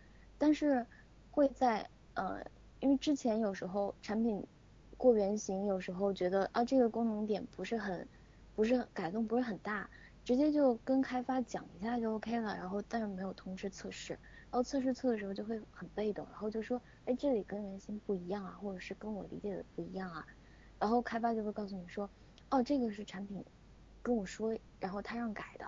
[0.44, 0.86] 但是
[1.30, 2.44] 会在呃，
[2.78, 4.46] 因为之前有时候产品
[4.94, 8.06] 过原型，有时候觉得啊这个功能点不是很，
[8.54, 9.88] 不是改动不是很大，
[10.22, 20.26] 直接就跟开发讲一下就 OK 了，然后但是没有通知测试，然后测试测的时候就会很被动，然后就说哎这里跟原型不一样啊，或者是跟我理解的不一样啊，
[20.78, 22.10] 然后开发就会告诉你说
[22.50, 23.42] 哦这个是产品
[24.02, 25.64] 跟我说，然后他让改的，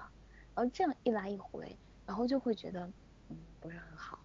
[0.54, 2.86] 然后这样一来一回，然后就会觉得
[3.30, 4.18] 嗯不是很好。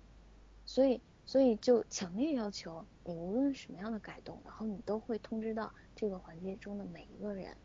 [0.72, 7.57] 所以，所以就强烈要求你，无论什么样的改动，然后你都会通知到这个环节中的每一个人，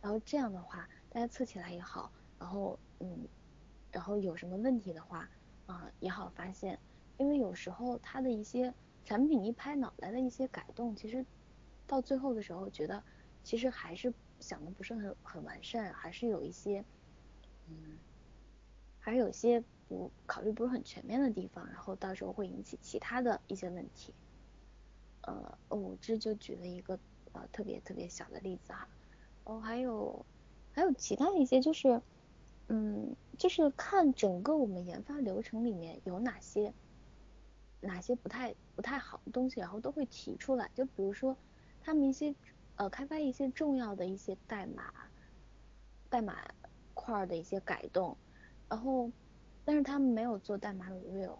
[0.00, 3.28] 然后这样的话，大家测起来也好，然后，嗯，
[3.92, 5.28] 然后有什么问题的话，
[5.66, 6.80] 啊也好发现，
[7.18, 8.72] 因为有时候它的一些
[9.04, 11.26] 产品一拍脑袋的一些改动，其实
[11.86, 13.04] 到最后的时候觉得
[13.42, 14.10] 其实还是
[14.40, 16.82] 想的不是很很完善，还是有一些
[17.68, 17.98] 嗯，
[19.00, 24.14] 还是有些不考虑不是很全面的地方，然后到时候会引起其他的一些问题。
[25.22, 26.98] 呃，我这就举了一个
[27.32, 28.88] 呃特别特别小的例子哈，
[29.44, 30.24] 哦还有
[30.72, 32.02] 还有其他一些就是，
[32.68, 36.74] 嗯就是看整个我们研发流程里面有哪些
[37.80, 41.36] 哪些不太不太好的东西，然后都会提出来，就比如说
[41.80, 42.34] 他们一些
[42.76, 44.92] 呃开发一些重要的一些代码
[46.10, 46.36] 代码
[46.92, 48.16] 块的一些改动，
[48.68, 49.10] 然后
[49.64, 51.38] 但是他们没有做代码 review，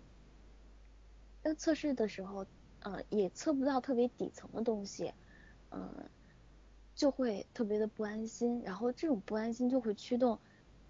[1.42, 2.46] 要测试的时候。
[2.86, 5.10] 嗯，也测不到特别底层的东西，
[5.70, 6.10] 嗯，
[6.94, 10.38] 就会特别的不安心，然后这种不安心就会驱动，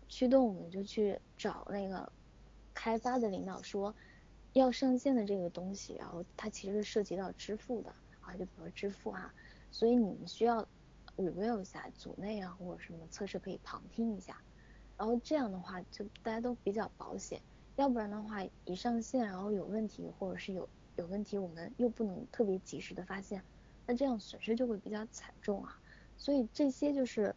[0.08, 2.10] 驱动我们就去找那个
[2.74, 3.94] 开发的领导说，
[4.54, 9.32] 要上线的这个东西，然后它其实是涉及到支付的啊，就比如支付哈，
[9.70, 10.66] 所以你们需要
[11.16, 14.42] review 一下组内啊或者什么测试可以旁听一下，
[14.96, 17.40] 然后这样的话就大家都比较保险，
[17.76, 20.68] 要不然的话一上线然后有问题或者是有。
[20.96, 23.42] 有问题，我们又不能特别及时的发现，
[23.84, 25.76] 那这样损失就会比较惨重啊。
[26.16, 27.34] 所以这些就是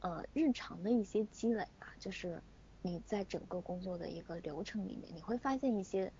[0.00, 2.42] 呃日常的一些积累吧，就是
[2.82, 6.12] 你在整个工作的一个流程里面，你会发现一些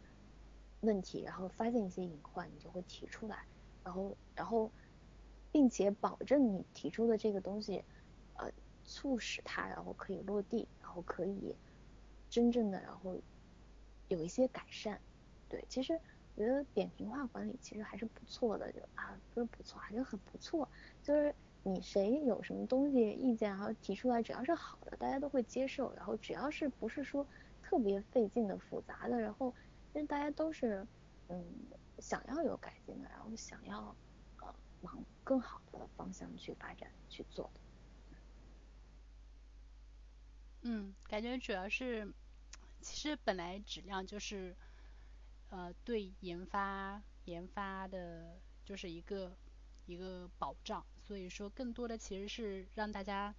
[0.81, 3.45] 问题，然后发现一些隐患，你就会提出来，
[3.85, 4.71] 然后然后
[5.51, 7.85] 并且保证你提出的这个东西
[8.93, 11.57] 促使它然后可以落地，然后可以
[12.29, 13.17] 真正的然后
[14.09, 15.01] 有一些改善。
[15.49, 15.99] 对，其实。
[16.35, 20.67] 我觉得扁平化管理其实还是不错的，就啊不是不错，还是很不错。
[21.03, 25.93] 就是你谁有什么东西意见，然后提出来，只要是好的，大家都会接受。
[25.95, 27.27] 然后只要是不是说
[27.63, 29.55] 特别费劲的、复杂的，然后
[29.93, 30.87] 因为大家都是
[31.29, 31.45] 嗯
[31.99, 33.95] 想要有改进的，然后想要
[34.41, 37.61] 呃往更好的方向去发展去做的。
[40.63, 42.13] 嗯，感觉主要是
[42.81, 44.57] 其实本来质量就是。
[45.55, 49.37] 呃，对研发研发的就是一个
[49.85, 53.35] 一个保障，所以说更多的其实是让大家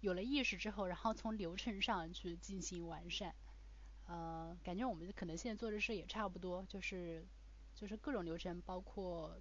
[0.00, 3.34] 有了意识之后，然后从流程上去进行完善。
[4.06, 7.26] 呃，感觉我们可能现在做的事也差不多，就是
[7.74, 9.36] 就是各种流程，包括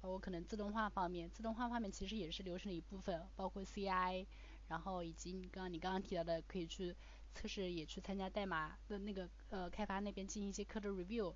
[0.00, 4.26] 包括可能自动化方面，自动化方面其实也是流程的一部分，包括 CI，
[4.68, 6.94] 然后以及你刚刚你刚刚提到的可以去。
[7.34, 11.32] 测试也去参加代码的那个呃开发那边进行一些 code review，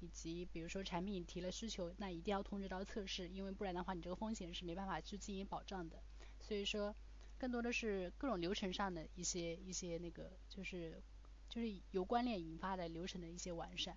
[0.00, 6.02] 以及比如说产品提了需求，那一定要通知到测试，因为不然的话你这个风险是没办法去进行保障的。
[6.40, 6.92] 所以说
[7.38, 11.00] 更多的是各种流程上的一些一些那个就是
[11.48, 13.96] 就是由关联引发的流程的一些完善。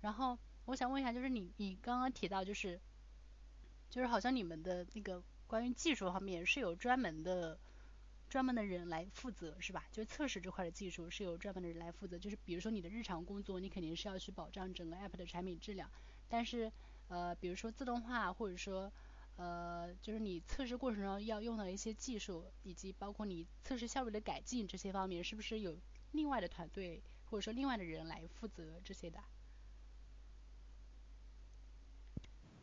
[0.00, 2.80] 然后我想问一下，就是你你刚刚提到就是
[3.90, 7.58] 就是好像你们的那个关于技术方面是有专门的。
[8.36, 9.86] 专门的人来负责是吧？
[9.90, 12.18] 就是测试这块的技术是由专门的人来负责。
[12.18, 15.90] 就是比如说你的日常工作，你肯定是要去保障整个 app 的产品质量。
[16.28, 16.70] 但是
[17.08, 18.92] 呃，比如说自动化或者说
[19.36, 25.74] 呃，就是你测试过程中要用到一些技术，以及包括你测试效率的改进这些方面，是不是有
[26.12, 29.18] 另外的团队或者说另外的人来负责这些的？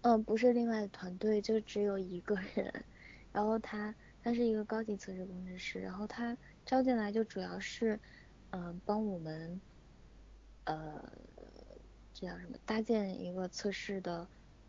[0.01, 2.85] 嗯，不是另外的团队，就只有一个人，
[3.33, 3.95] 然后他。
[4.23, 7.99] 他是一个高级测试工程师，然后他招进来就主要是，
[8.51, 9.59] 嗯，帮我们，
[10.63, 11.11] 呃，
[12.13, 12.57] 这叫什么？
[12.65, 14.25] 搭建一个测试的，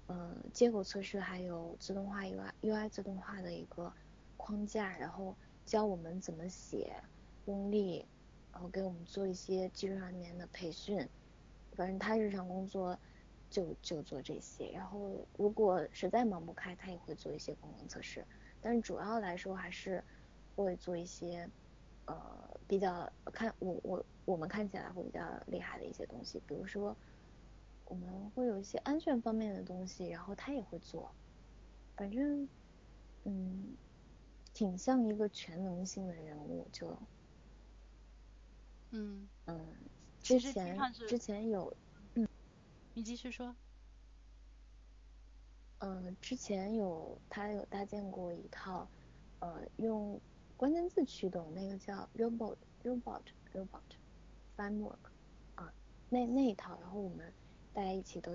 [0.08, 3.92] 呃，接口测试还有自动化 UI UI 自动化的一个
[4.36, 6.92] 框架，然后教我们怎么写，
[7.44, 8.08] 用力，
[8.52, 11.08] 然后给我们做一些技术上面的培训。
[11.76, 12.98] 反正他日常工作
[13.50, 18.26] 就就做这些，然后如果实在忙不开，他也会做一些功能测试。
[18.64, 20.02] 但是主要来说还是
[20.54, 21.50] 会做一些
[22.06, 26.96] 呃比较看我我我们看起来会比较厉害的一些东西，比如说
[27.84, 31.14] 我们会有一些安全方面的东西，然后他也会做，
[31.94, 32.48] 反正
[33.24, 33.76] 嗯
[34.54, 36.88] 挺像一个全能性的人物就
[38.92, 39.76] 嗯嗯
[40.22, 41.76] 之前之前有
[42.14, 42.26] 嗯
[42.94, 43.54] 你继续说。
[45.80, 48.88] 嗯，之前有他有搭建过一套，
[49.40, 50.18] 呃，用
[50.56, 53.22] 关键字驱动那个叫 robot robot
[53.52, 53.82] robot
[54.56, 54.96] framework
[55.56, 55.72] 啊，
[56.08, 57.32] 那那一套，然后我们
[57.74, 58.32] 大家一起都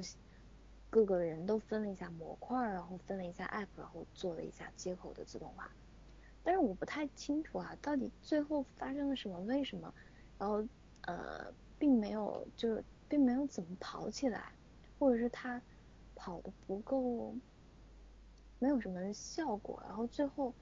[0.91, 5.71] 各个人都分了一下模块，然后分了一下 app，然后做了一下接口的自动化。
[6.43, 9.93] 但是我不太清楚啊，到底最后发生了什么，为什么？
[10.37, 10.63] 然后
[11.01, 14.51] 呃，并没有就是并没有怎么跑起来，
[14.97, 15.61] 或者是他
[16.19, 17.33] 跑的不够，
[18.59, 20.53] 没有什么效果，然后最后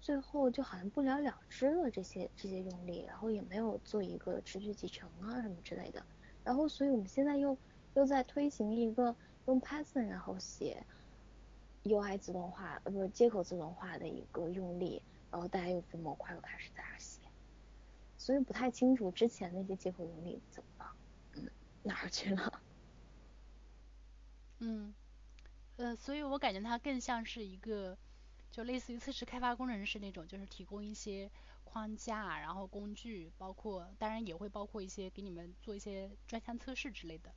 [0.00, 6.06] 最后就好像不了了之了这些这些用力，然后也没有做一个持续集成啊什么之类的，
[6.44, 7.58] 然后所以我们现在又
[7.94, 9.14] 又在推行一个
[9.46, 10.86] 用 Python 然后写
[11.82, 15.02] UI 自动化呃不是接口自动化的一个用力，
[15.32, 17.20] 然后大家又分模块又开始在那写。
[18.16, 20.92] 所以不太清楚之前那些接口用力怎么了，
[21.34, 21.50] 嗯，
[21.82, 22.62] 哪儿去了？
[24.62, 24.94] 嗯，
[25.76, 27.96] 呃，所以我感觉它更像是一个，
[28.50, 31.30] 就类似于测试开发工程师那种，就是提供一些
[31.64, 37.34] 框架，然后工具，包括当然也会包括一些给你们做一些专项测试之类的。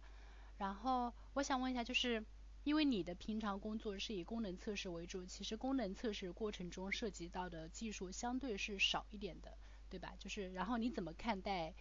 [0.57, 2.25] 然后我想问一下，就是
[2.65, 9.57] 因为你的平常工作是以功能测试为主，其实功能测试过程中涉及到的技术相对是少一点的。
[9.89, 10.15] 对吧？
[10.17, 11.75] 就是，然后你怎么看待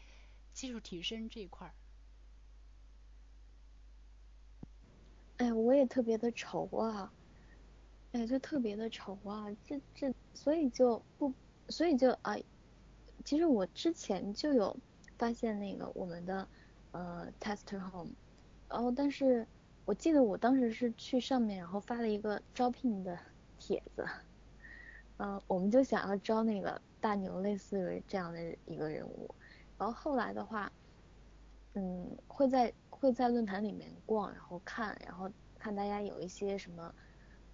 [0.53, 1.75] 技术提升这一块儿？
[5.43, 7.13] 哎，我也特别的愁啊，
[8.13, 11.33] 哎，就特别的愁啊，这这，所以就不，
[11.69, 12.37] 所以就啊，
[13.25, 14.77] 其实我之前就有
[15.19, 16.47] 发现那个我们的
[16.93, 18.13] 呃 tester home，
[18.69, 19.45] 然后但是
[19.85, 23.19] 我记得我当时是去上面然后发了一个招聘的
[23.59, 24.07] 帖子，
[25.17, 26.81] 嗯，我们就想要招那个。
[27.03, 29.29] 大牛类似于这样的一个人物，
[29.77, 30.71] 然后后来的话，
[31.75, 32.73] 嗯，会在
[33.03, 35.29] 会在论坛里面逛，然后看，然后
[35.59, 36.95] 看大家有一些什么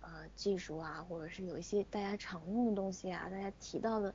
[0.03, 4.15] 呃技术啊，或者是有一些大家常用的东西啊，大家提到的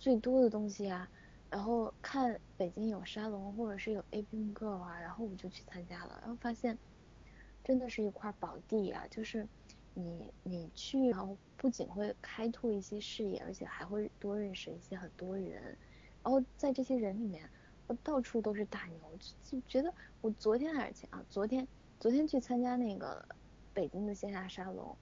[0.00, 1.08] 最多的东西啊，
[1.48, 6.76] 然后看北京有沙龙或者是有 A P M Girl 啊，然后我就去参加了，然后发现
[7.62, 9.46] 真的是一块宝地啊，就是。
[9.94, 15.76] 你你去，然后不仅会开拓一些视野，而且还会多认识一些很多人，
[16.22, 17.50] 然后在这些人里面，
[17.86, 18.98] 我到处都是大牛，
[19.42, 21.66] 就觉得我昨天还是前啊，昨天
[21.98, 23.26] 昨天去参加那个
[23.74, 24.96] 北京的线下沙龙，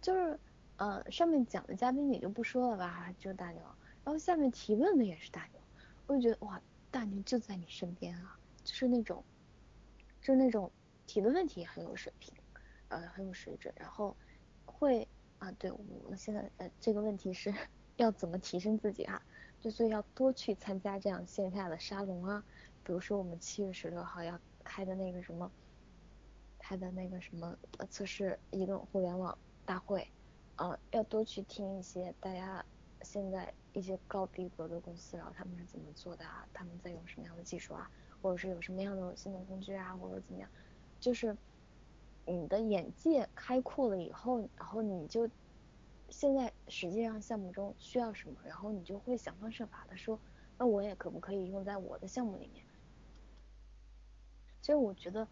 [0.00, 0.38] 就是
[0.76, 3.62] 呃上面讲的嘉宾也就不说了吧，就大牛，
[4.04, 5.60] 然后下面提问的也是大牛，
[6.06, 6.60] 我就觉得哇，
[6.90, 9.24] 大牛就在你身边啊，就是那种，
[10.20, 10.70] 就是那种
[11.06, 12.34] 提的问题很有水平。
[12.88, 14.14] 呃，很有水准，然后
[14.66, 15.08] 会
[15.38, 17.52] 啊，对我们现在呃这个问题是
[17.96, 19.20] 要怎么提升自己哈，
[19.64, 22.44] 就所以要多去参加这样线下的沙龙啊，
[22.84, 25.50] 比如说我们七月十六号要开的那个什么，
[26.58, 27.56] 开的那个什么
[27.88, 30.06] 测试移动互联网大会，
[30.56, 32.62] 啊，要多去听一些大家
[33.00, 37.90] 现在一些高逼格的公司，然后他们是怎么做的啊，他们在用什么样的技术啊，
[38.20, 40.50] 或者是有什么样的新的工具啊，或者怎么样，
[41.00, 41.34] 就是。
[42.26, 45.28] 你的眼界开阔了以后，然后你就
[46.16, 50.16] 现在实际上项目中需要什么，然后你就会想方设法的说，
[50.56, 52.64] 那我也可不可以用在我的项目里面？
[54.60, 55.26] 其实我觉得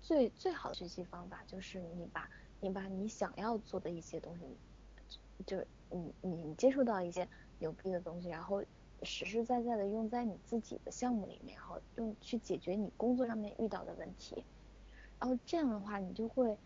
[0.00, 2.30] 最最好的学习方法就是你把
[2.60, 4.56] 你把你想要做的一些东西，
[5.44, 7.28] 就你你接触到一些
[7.58, 8.64] 牛逼的东西，然后
[9.02, 14.42] 实实在在的用在你自己的项目里面，然后用去解决你工作上面遇到的问题。
[15.20, 16.56] 然后这样的话，你就会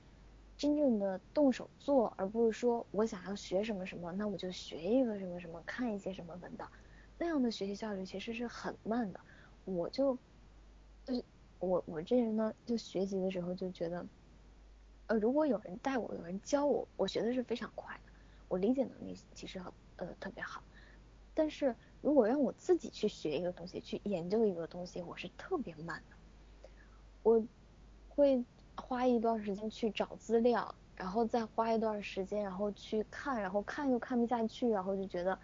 [0.59, 6.71] 真正的动手做，而不是说我想要学什么什么，那我就学一个什么什么，看一些什么文档，
[7.19, 9.21] 那样的学习效率其实是很慢的。
[9.67, 10.17] 我就
[11.05, 11.23] 就是
[11.59, 14.07] 我我这人呢，就学习的时候就觉得，
[15.09, 18.13] 呃，如果有人带我，有人教我，我学的是非常快的，
[18.49, 20.63] 我理解能力其实很呃特别好。
[21.35, 26.17] 但是如果让我自己去学一个东西，去研究一个东西，我是特别慢的。
[27.23, 27.45] 我。
[28.09, 28.43] 会
[28.77, 35.39] 花一段时间去找资料，然后再花一段时间，然后去看，然后看又看不下去，然后就觉得，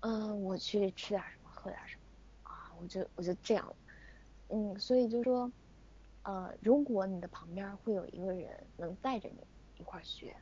[0.00, 3.74] 嗯，我去吃点什么，喝点什么，啊，我就我就这样，
[4.48, 5.50] 嗯，所以就说，
[6.24, 9.36] 呃，如果你的旁边会有一个人能带着你
[9.78, 10.36] 一块学，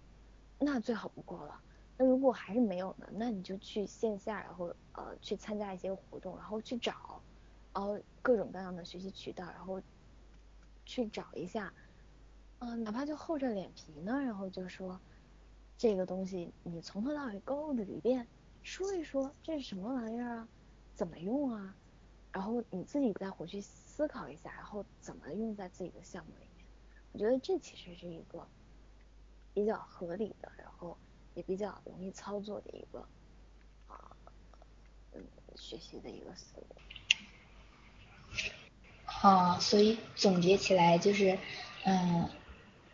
[0.59, 1.61] 那最好不过了。
[1.97, 7.21] 那如果还是没有呢，那你就去线下，然后呃去参加一些活动，然后去找，
[7.75, 9.81] 然后各种各样的学习渠道，然后。
[10.87, 11.73] 去找一下，
[12.61, 15.01] 嗯，哪怕就厚着脸皮呢，然后就说
[15.79, 18.27] 这个东西你从头到尾勾捋一遍，
[18.63, 20.49] 说一说这是什么玩意儿啊，
[20.95, 21.75] 怎么用啊，
[22.33, 26.67] 然后你自己再回去思考一下，然后怎么用在自己的项目里面。
[27.13, 28.47] 我觉得这其实是一个
[29.55, 30.97] 比较合理的，然后
[31.35, 33.01] 也比较容易操作的一个
[33.89, 34.15] 啊，
[35.13, 35.25] 嗯，
[35.57, 36.67] 学习的一个思路。
[39.07, 41.39] 啊，所以总结起来就是，
[41.85, 42.29] 嗯，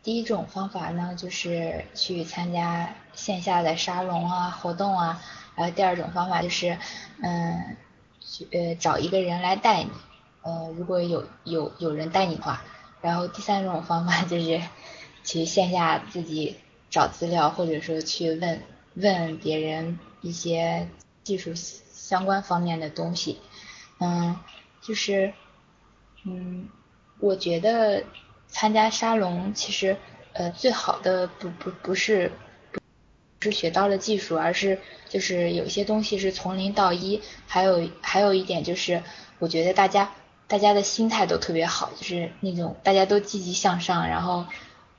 [0.07, 5.21] 第一种方法呢，就是去参加线下的沙龙啊、活动啊，
[5.57, 6.79] 然后第二种方法就是，
[7.21, 7.77] 嗯，
[8.21, 9.91] 去呃找一个人来带你，
[10.43, 12.63] 呃，如果有有有人带你的话，
[13.03, 14.63] 然后第三种方法就是
[15.25, 16.55] 去线下自己
[16.89, 18.63] 找资料，或者说去问
[18.95, 20.87] 问别人一些
[21.25, 23.41] 技术相关方面的东西。
[23.99, 24.37] 嗯，
[24.81, 25.35] 就是
[26.25, 26.69] 嗯，
[27.19, 28.05] 我觉得
[28.59, 29.99] 参加沙龙其实
[30.33, 32.33] 呃最好的不不不是
[32.73, 32.81] 不
[33.43, 34.79] 是学到了技术，而是
[35.11, 39.03] 就是有些东西是从零到一，还有还有一点就是
[39.39, 40.11] 我觉得大家。
[40.49, 44.47] 大家的心态都特别好，就是那种大家都积极向上，然后，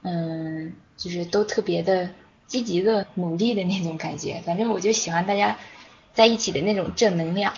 [0.01, 2.09] 嗯，就是都特别的
[2.47, 4.41] 积极的努力的那种感觉。
[4.45, 5.57] 反正我就喜欢大家
[6.13, 7.53] 在一起的那种正能量。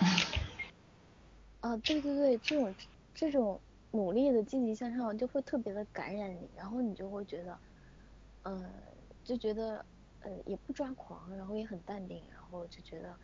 [1.58, 2.74] 啊，对对对，这种
[3.12, 3.60] 这种
[3.92, 7.58] 努力的积极向上就会特别的感染你，然后你就会觉得，
[8.42, 8.72] 嗯，
[9.24, 9.84] 就觉得
[10.20, 13.16] 呃也不抓狂，然后也很淡定，然后就觉得。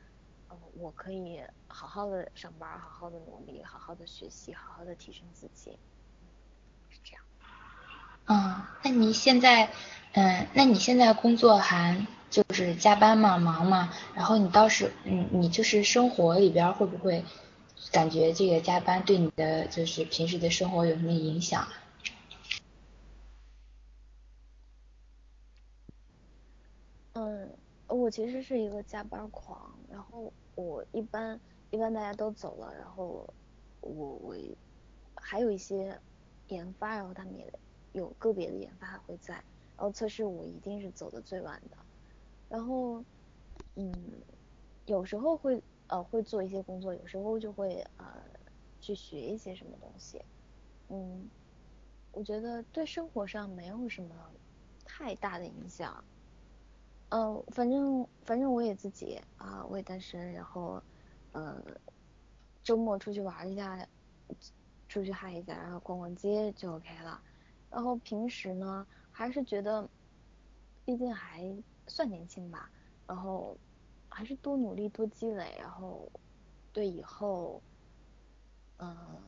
[0.48, 5.76] 呃，我可以好好的上班，好好的努力，好好的学习，好好的提升自己，
[6.88, 7.24] 是这样。
[8.28, 9.68] 嗯，那你现在，
[10.12, 13.36] 嗯，那你现在工作还就是加班嘛？
[13.38, 13.92] 忙嘛？
[14.14, 17.24] 然后你倒是，嗯，你就是生活里边会不会
[17.92, 21.66] 感觉这个加班对你的就是平时的生活有什么影响？
[27.14, 27.56] 嗯。
[27.88, 33.32] 我其实是一个加班狂，然后我一般一般大家都走了，然后
[33.80, 34.34] 我我
[35.14, 36.00] 还有一些
[36.48, 37.52] 研发，然后他们也
[37.92, 41.76] 有个别的研发会在，然后测试我一定是走的最晚的，
[42.48, 43.04] 然后
[43.76, 43.94] 嗯
[44.84, 48.22] 有时候会呃会做一些工作，有时候就会呃
[48.80, 50.24] 去学一些什么东西，
[50.88, 51.30] 嗯
[52.12, 54.34] 我觉得对生活上没有什么
[54.84, 56.04] 太大的影响。
[57.10, 60.82] 嗯，反正反正我也自己啊，我也单身，然后，
[61.32, 61.62] 呃，
[62.64, 63.86] 周末出去玩一下，
[64.88, 67.22] 出去嗨一下，然后逛逛街就 OK 了。
[67.68, 69.88] 然后平时呢，还是觉得，
[70.84, 71.42] 毕竟还
[71.86, 72.72] 算年轻吧，
[73.06, 73.56] 然后
[74.16, 76.10] 还是多努力多积累，然后
[76.72, 77.62] 对以后，
[78.78, 79.22] 嗯，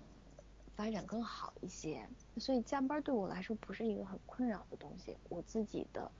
[0.74, 2.08] 发展更好一些。
[2.38, 6.10] 所以加班对我来说不是一个很困扰的东西，我自己的，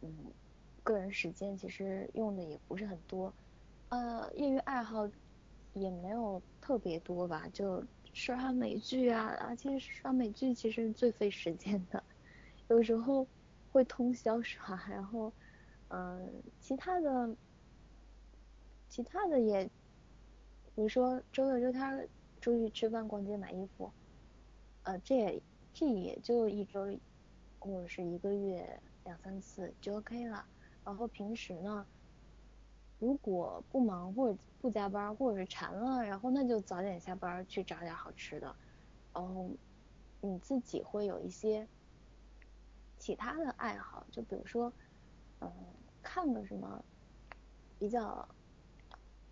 [0.00, 0.32] 嗯。
[0.82, 3.34] 个人时间其实用的也不是很多，
[3.88, 5.00] 呃，业余爱好
[5.72, 12.02] 也没有特别多吧，就刷刷美剧啊啊，其实刷美剧其实最费时间的，
[12.68, 13.28] 有时候
[13.68, 15.34] 会通宵刷，然后
[15.88, 17.36] 嗯，其他的
[18.88, 19.66] 其他的也，
[20.74, 22.08] 比如说周六周天
[22.40, 23.92] 出去吃饭、逛街、买衣服，
[24.82, 26.86] 呃，这也这也就一周
[27.58, 30.46] 或者是一个月两三次就 OK 了。
[30.84, 31.86] 然后平时呢，
[32.98, 38.56] 如果不忙或者不加班或者是馋了，然后那就早点下班去找点好吃的。
[39.12, 39.50] 然后
[40.20, 41.68] 你自己会有一些
[42.98, 44.72] 其他的爱好，就比如说，
[45.40, 45.50] 嗯，
[46.02, 46.84] 看个什么
[47.78, 48.35] 比较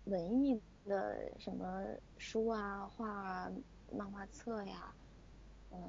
[0.05, 1.83] 文艺的什么
[2.17, 3.51] 书啊、画啊、
[3.91, 4.93] 漫画册呀，
[5.71, 5.79] 嗯，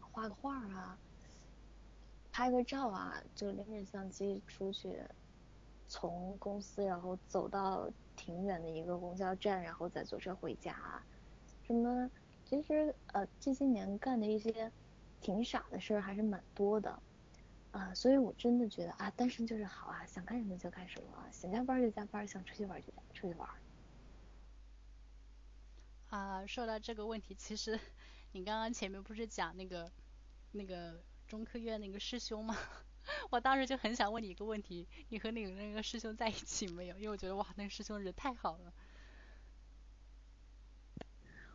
[0.00, 0.98] 画个画啊。
[2.34, 4.98] 拍个照啊，就拎着相机出去，
[5.86, 10.74] 从公司然后走到挺远的一个公交站，然后再坐车回家。
[11.66, 12.10] 什么？
[12.44, 14.72] 其实呃这些年干的一些
[15.20, 16.98] 挺傻的事儿还是蛮多的
[17.70, 23.48] 啊，所以我真的觉得啊单身就是好啊，想干什么就干什么，想加班就加班，想出去玩就出去玩。
[26.12, 27.80] 啊，说到这个问题，其实
[28.32, 29.90] 你刚刚前面不是讲那个
[30.52, 31.00] 那个。
[31.28, 32.54] 中科院那个师兄吗，
[33.30, 36.96] 我当时就很想问你一个问题，你和那个那个师兄在一起没有？
[36.98, 38.72] 因为我觉得哇，那个师兄人太好了。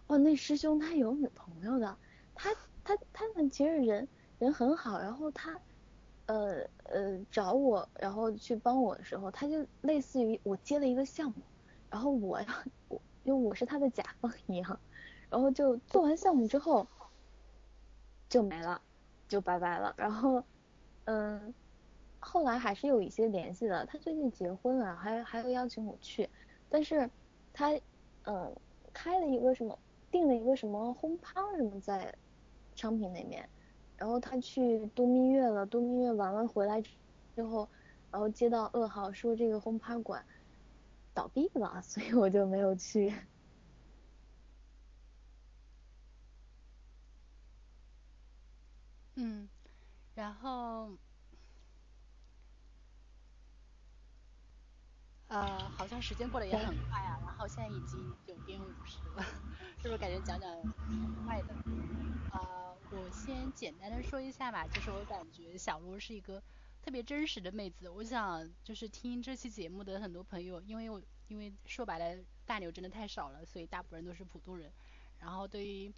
[0.07, 1.95] 哇，那师兄他有女朋友的，
[2.33, 4.07] 他他他们其实人
[4.39, 5.61] 人很好，然后他
[6.25, 11.43] 呃呃找我，然后去帮我的时候，他就类似于我接了一个项目，
[11.91, 12.47] 然后我要
[12.87, 14.79] 我 因为我是他的甲方一样，
[15.29, 16.87] 然后就做完项目之后
[18.27, 18.81] 就没了。
[19.27, 20.41] 就拜拜了，然后，
[21.03, 21.53] 嗯，
[22.17, 23.85] 后来还是有一些联系的。
[23.85, 26.29] 他最近结婚了，还还要邀请我去，
[26.69, 27.09] 但是
[27.51, 27.77] 他，
[28.23, 28.55] 嗯，
[28.93, 29.77] 开了一个什么，
[30.09, 32.15] 订了一个什么轰趴什么在
[32.73, 33.49] 昌平那边，
[33.97, 36.81] 然后他去度蜜月了，度蜜月完了回来
[37.35, 37.67] 之后，
[38.09, 40.23] 然后接到噩耗说这个轰趴馆
[41.17, 43.11] 倒闭了，所以我就没有去。
[49.15, 49.49] 嗯，
[50.13, 50.97] 然后，
[55.27, 59.23] 呃，呃，好像时间过得也很快啊，然后现在已经九点五十了，
[59.77, 60.49] 是不是感觉讲讲
[60.99, 61.53] 挺快的？
[62.29, 66.43] 呃，我先简单的说一下吧，就是我感觉小罗是一个
[66.87, 67.89] 特别真实的妹子。
[67.89, 74.71] 我想就是听这期节目的很多朋友，因为我因为说白了大牛真的太少了，所以大部分人都是普通人。
[75.19, 75.93] 然后对于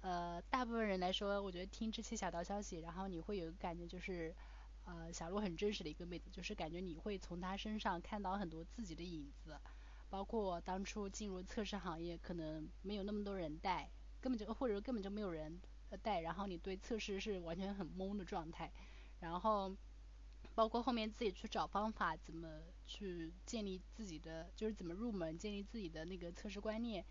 [0.00, 4.32] 呃大部分人来说，我觉得听这期小道消息，然后你会有一个感觉就是。
[4.84, 9.56] 呃，小鹿很真实的一个妹子，就是感觉你会从她身上看到很多自己的影子，
[10.08, 13.88] 包括当初进入测试行业，可能没有那么多人带，
[14.20, 15.60] 根本就或者说根本就没有人
[16.02, 18.72] 带，然后你对测试是完全很懵的状态，
[19.20, 19.72] 然后
[20.54, 27.04] 包括后面自己去找方法，怎么去建立自己的，就是怎么入门，建立自己的那个测试观念，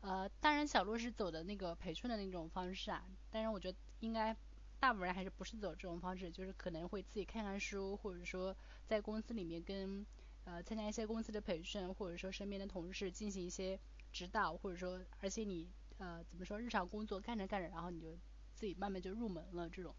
[0.00, 4.36] 呃，当然小鹿是走的那个培训的那种方式啊，但是我觉得应该。
[4.78, 8.54] 大部分人还是不是走这种方式，就是可能会自己看看书，或者说
[8.86, 10.04] 在公司里面跟
[10.44, 13.80] 呃参加一些公司的培训，或者说身边的同事进行一些
[14.12, 15.66] 指导，或者说而且你
[15.96, 18.18] 呃怎么说日常工作干着干着，然后你就
[18.54, 19.96] 自己慢慢就入门了这种。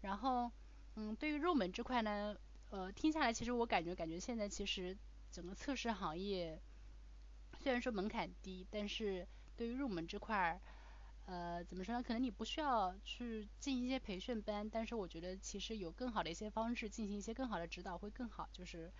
[0.00, 0.50] 然后
[0.96, 2.36] 嗯，对于入门这块呢，
[2.70, 4.96] 呃听下来其实我感觉感觉现在其实
[5.30, 6.60] 整个测试行业
[7.58, 9.26] 虽然说门槛低，但是
[9.56, 10.60] 对于入门这块。
[11.28, 12.00] 呃，怎么说呢？
[12.00, 18.48] 可能你不需要去进一些培训班，但是我觉得其实有更好的一些方式进行一些更好的指导会更好。
[18.52, 18.92] 就是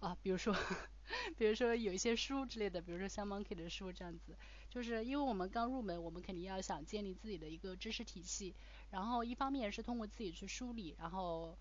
[0.00, 0.54] 啊，比如说，
[1.36, 4.34] 比如说有一些书之类的，比如说像 Monkey 的书这样子。
[4.68, 8.54] 就是因为我们刚入门，我们肯定要想建立自己的一个知识体系，
[8.90, 11.58] 然后一方面是通过自己去梳理，然后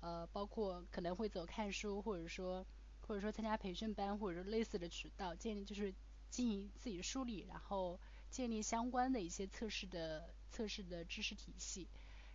[0.00, 2.66] 呃，包括可能会走看书，或者说
[3.06, 5.94] 或者说参加培训班，或者说类似的渠道建立，就是
[6.30, 8.00] 进行自己梳理，然后。
[8.30, 11.88] 建立相关的一些测试的测试的知识体系，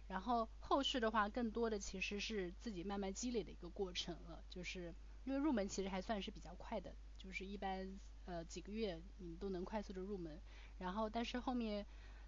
[0.07, 4.41] 然后后续的话，更多的其实是自己慢慢积累的一个过程了。
[4.49, 4.95] 就是
[5.26, 7.99] 因为入门其实还算是比较快的，就是一般
[8.30, 10.39] 呃几个月你都能快速的入门。
[10.77, 11.86] 然后但是后面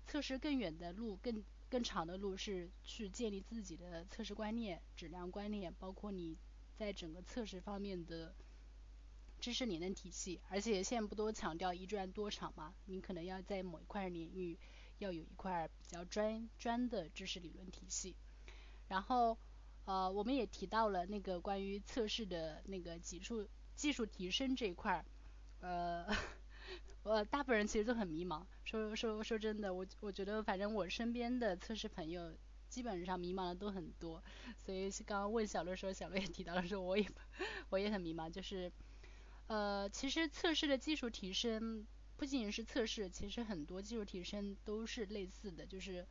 [0.08, 6.38] 测试更远的路，更更长的路是去建立自己的测试观念、质量观念，包括你
[6.76, 8.34] 在整个测试方面的。
[9.39, 12.76] 知识理论体系，而且现在不都强调一专多长嘛？
[12.86, 14.56] 你可能要在某一块领域
[14.99, 18.16] 要有一块比较专专的知识理论体系。
[18.88, 19.36] 然后
[19.86, 25.04] 呃，我们也提到了那个关于测试的那个技术技术提升这一块，
[25.62, 26.05] 呃，
[27.03, 28.45] 我大部分人其实都很迷茫。
[28.66, 32.36] 说说说真的，我我觉得反正我身边的测试朋友
[32.70, 34.24] 基本上迷茫的都很多。
[34.57, 37.07] 所以刚刚问小乐说，小乐也提到了说，我也
[37.70, 38.72] 我也很迷茫，就是。
[39.47, 41.86] 呃，其实测试的技术提升
[42.16, 46.07] 不仅仅是测试，其实很多技术提升都是类似的，就是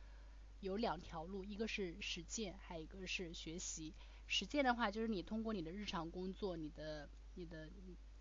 [0.59, 3.95] 有两条路，一个是实践，还有一个是学习。
[4.27, 7.67] 实践的话，就是你通过你的日常工作，你的、你的，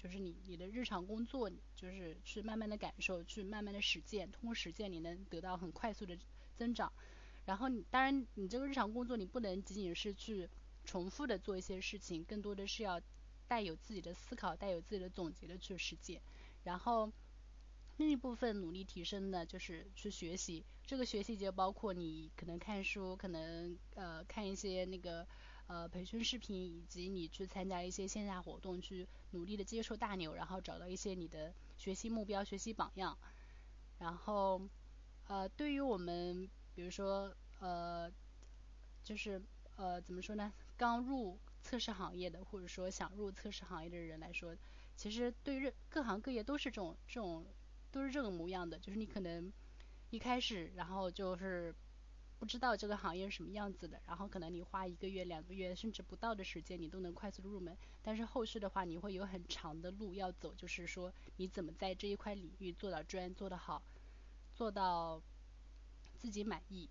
[0.01, 6.17] 就是你、你的日常工作，就是去慢慢的感受，去慢慢的实践，通过实践你能得到很快速的
[6.57, 6.93] 增长。
[7.45, 10.49] 然后你当然你这个日常工作你不能仅仅是去
[10.85, 13.01] 重复的做一些事情，更多的是要。
[13.51, 16.23] 带有自己的思考，带有自己的总结的去实践，
[16.63, 17.11] 然后
[17.97, 20.65] 另一部分努力提升呢，就是去学习。
[20.87, 25.27] 这个学习就包括你可能看书，可能呃看一些那个
[25.71, 33.16] 呃培训视频，以及你去参加一些线下活动，去努力的接触大牛，然后找到一些你的学习目标、学习榜样。
[33.99, 34.61] 然后
[35.29, 38.11] 呃对于我们比如说呃
[39.05, 39.41] 就是
[39.77, 41.39] 呃怎么说呢，刚入。
[41.62, 44.57] 测试行业的，或者说想入测试行业的人来说，
[44.97, 47.45] 其实对于各行各业都是这种这种
[47.93, 49.53] 都是这个模样的，就是你可能
[50.09, 51.75] 一开始，然后就是
[52.41, 57.76] 不知道这个行业是什么样子的，然后可能你花一个月、两个月甚至不到的时间，你都能快速的入门。
[58.03, 63.80] 但是后续的话，你会有很长的路要走，就是说你怎么在这一块领域做到专、做得好，
[64.55, 65.22] 做到
[66.18, 66.88] 自己满意，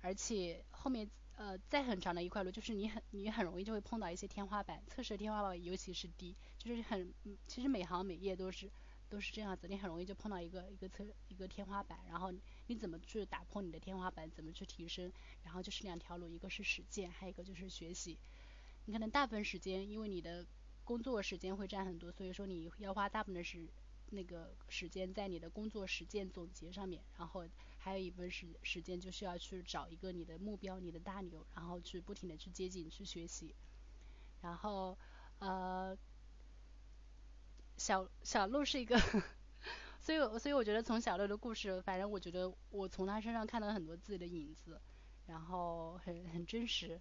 [0.00, 1.10] 而且后面。
[1.36, 7.12] 呃，再很长的一块路，就是你很你很容易就会碰到一些天花板，测试天花板尤其是低，就是很，
[7.48, 8.70] 其实每行每业都是
[9.10, 12.32] 都是这样子，你很容易就碰到一个一个测一个天花板，然后
[12.66, 15.12] 你怎么去打破你的天花板，怎么去提升，
[15.42, 18.18] 然后就是两条路，一个是实践，还有一个就是学习。
[18.86, 20.46] 你可能大部分时间，因为你的
[20.84, 23.66] 工作时间会占很多，所以说你要花大部分的时
[24.10, 27.44] 那个时间在你的工作实践总结上面，然后。
[27.76, 33.54] 还有一部分时时间就是要去找一个你的目标，你的大牛，然后去不停的去接近，去学习。
[34.40, 34.96] 然后
[35.38, 35.94] 呃，
[37.76, 38.98] 小小鹿是一个，
[40.04, 44.78] 所以所以我觉得从小六的故事，反正我觉得我从他身上看到很多自己的影子，
[45.24, 47.00] 然后很很真实。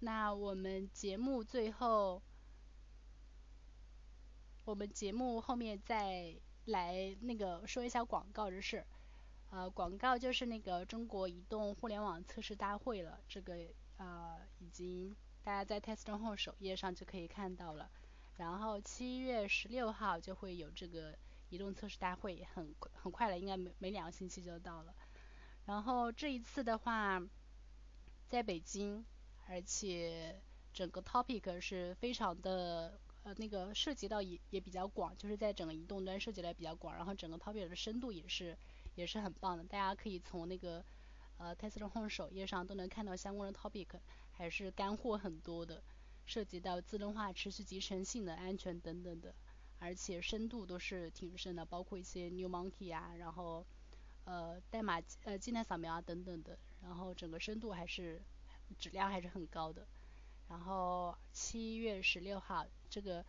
[0.00, 2.20] 那我们节目最后，
[4.64, 8.84] 我们节目后面再来那个说一下广告的事。
[9.50, 13.54] 呃，广告就是那个中国移动互联网测试大会了，这个
[13.98, 15.14] 呃已经
[15.44, 17.88] 大家在 Test Home 首页上就可以看到了。
[18.36, 21.16] 然后七月十六号就会有这个
[21.50, 24.94] 移动测试大会，很很快了，应该没没两个星期就到了。
[25.66, 27.22] 然后这一次的话，
[28.28, 29.04] 在北京，
[29.48, 38.58] 而且整个 topic 是非常的呃那个涉及到也也比较广，就是在整个移动端涉及的比较广，然后整个 topic 的深度也是
[38.96, 40.84] 也是很棒的，大家可以从那个
[41.38, 44.00] 呃 Tesla Home 首页上都能看到相关的 topic，
[44.32, 45.82] 还是干货很多的。
[46.26, 49.34] 涉及到自动化、持续集成性的安全等等的，
[49.78, 53.66] 而且深度都是挺深的，包括一些 New Monkey 啊，然后
[54.24, 58.22] 呃代码呃静态扫描啊等等的，然后整个深度还是
[58.78, 59.86] 质量还是很高的。
[60.48, 63.24] 然后七月十六号这个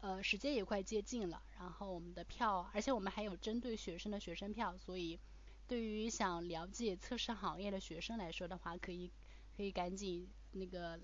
[0.00, 5.20] 呃时间也快接近了，然后我们的票，而且我们还有针对学生的学生票，所以
[5.68, 9.10] 对于想了解测试行业的学生来说的话，可以
[9.56, 10.98] 可以赶紧那个。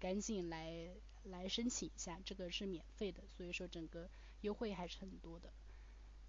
[0.00, 0.90] 赶紧来
[1.24, 4.08] 来申请一下，这个是免费的，所以说整个
[4.42, 5.52] 优惠还是很多的。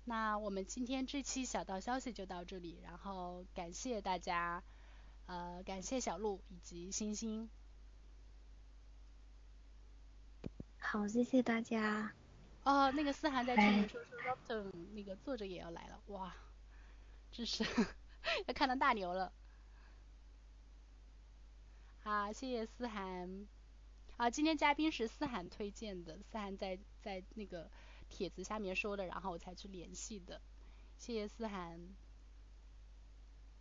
[0.06, 4.64] 那我们今天这期小道消息就到这里，然后感谢大家，
[5.28, 7.50] 呃，感谢小鹿以及星星。
[10.80, 12.12] 好，谢谢大家。
[12.64, 16.36] 哦，那个思涵在群里说说 r o b t o n 那个作者也要来了，哇，
[17.32, 17.64] 真是
[18.48, 19.32] 要看到大牛了。
[22.04, 23.48] 好，谢谢思涵。
[24.20, 27.72] 啊，今天嘉宾是思涵推荐的，思涵在在那个
[28.10, 30.42] 帖子下面说的，然后我才去联系的，
[30.98, 31.80] 谢谢思涵。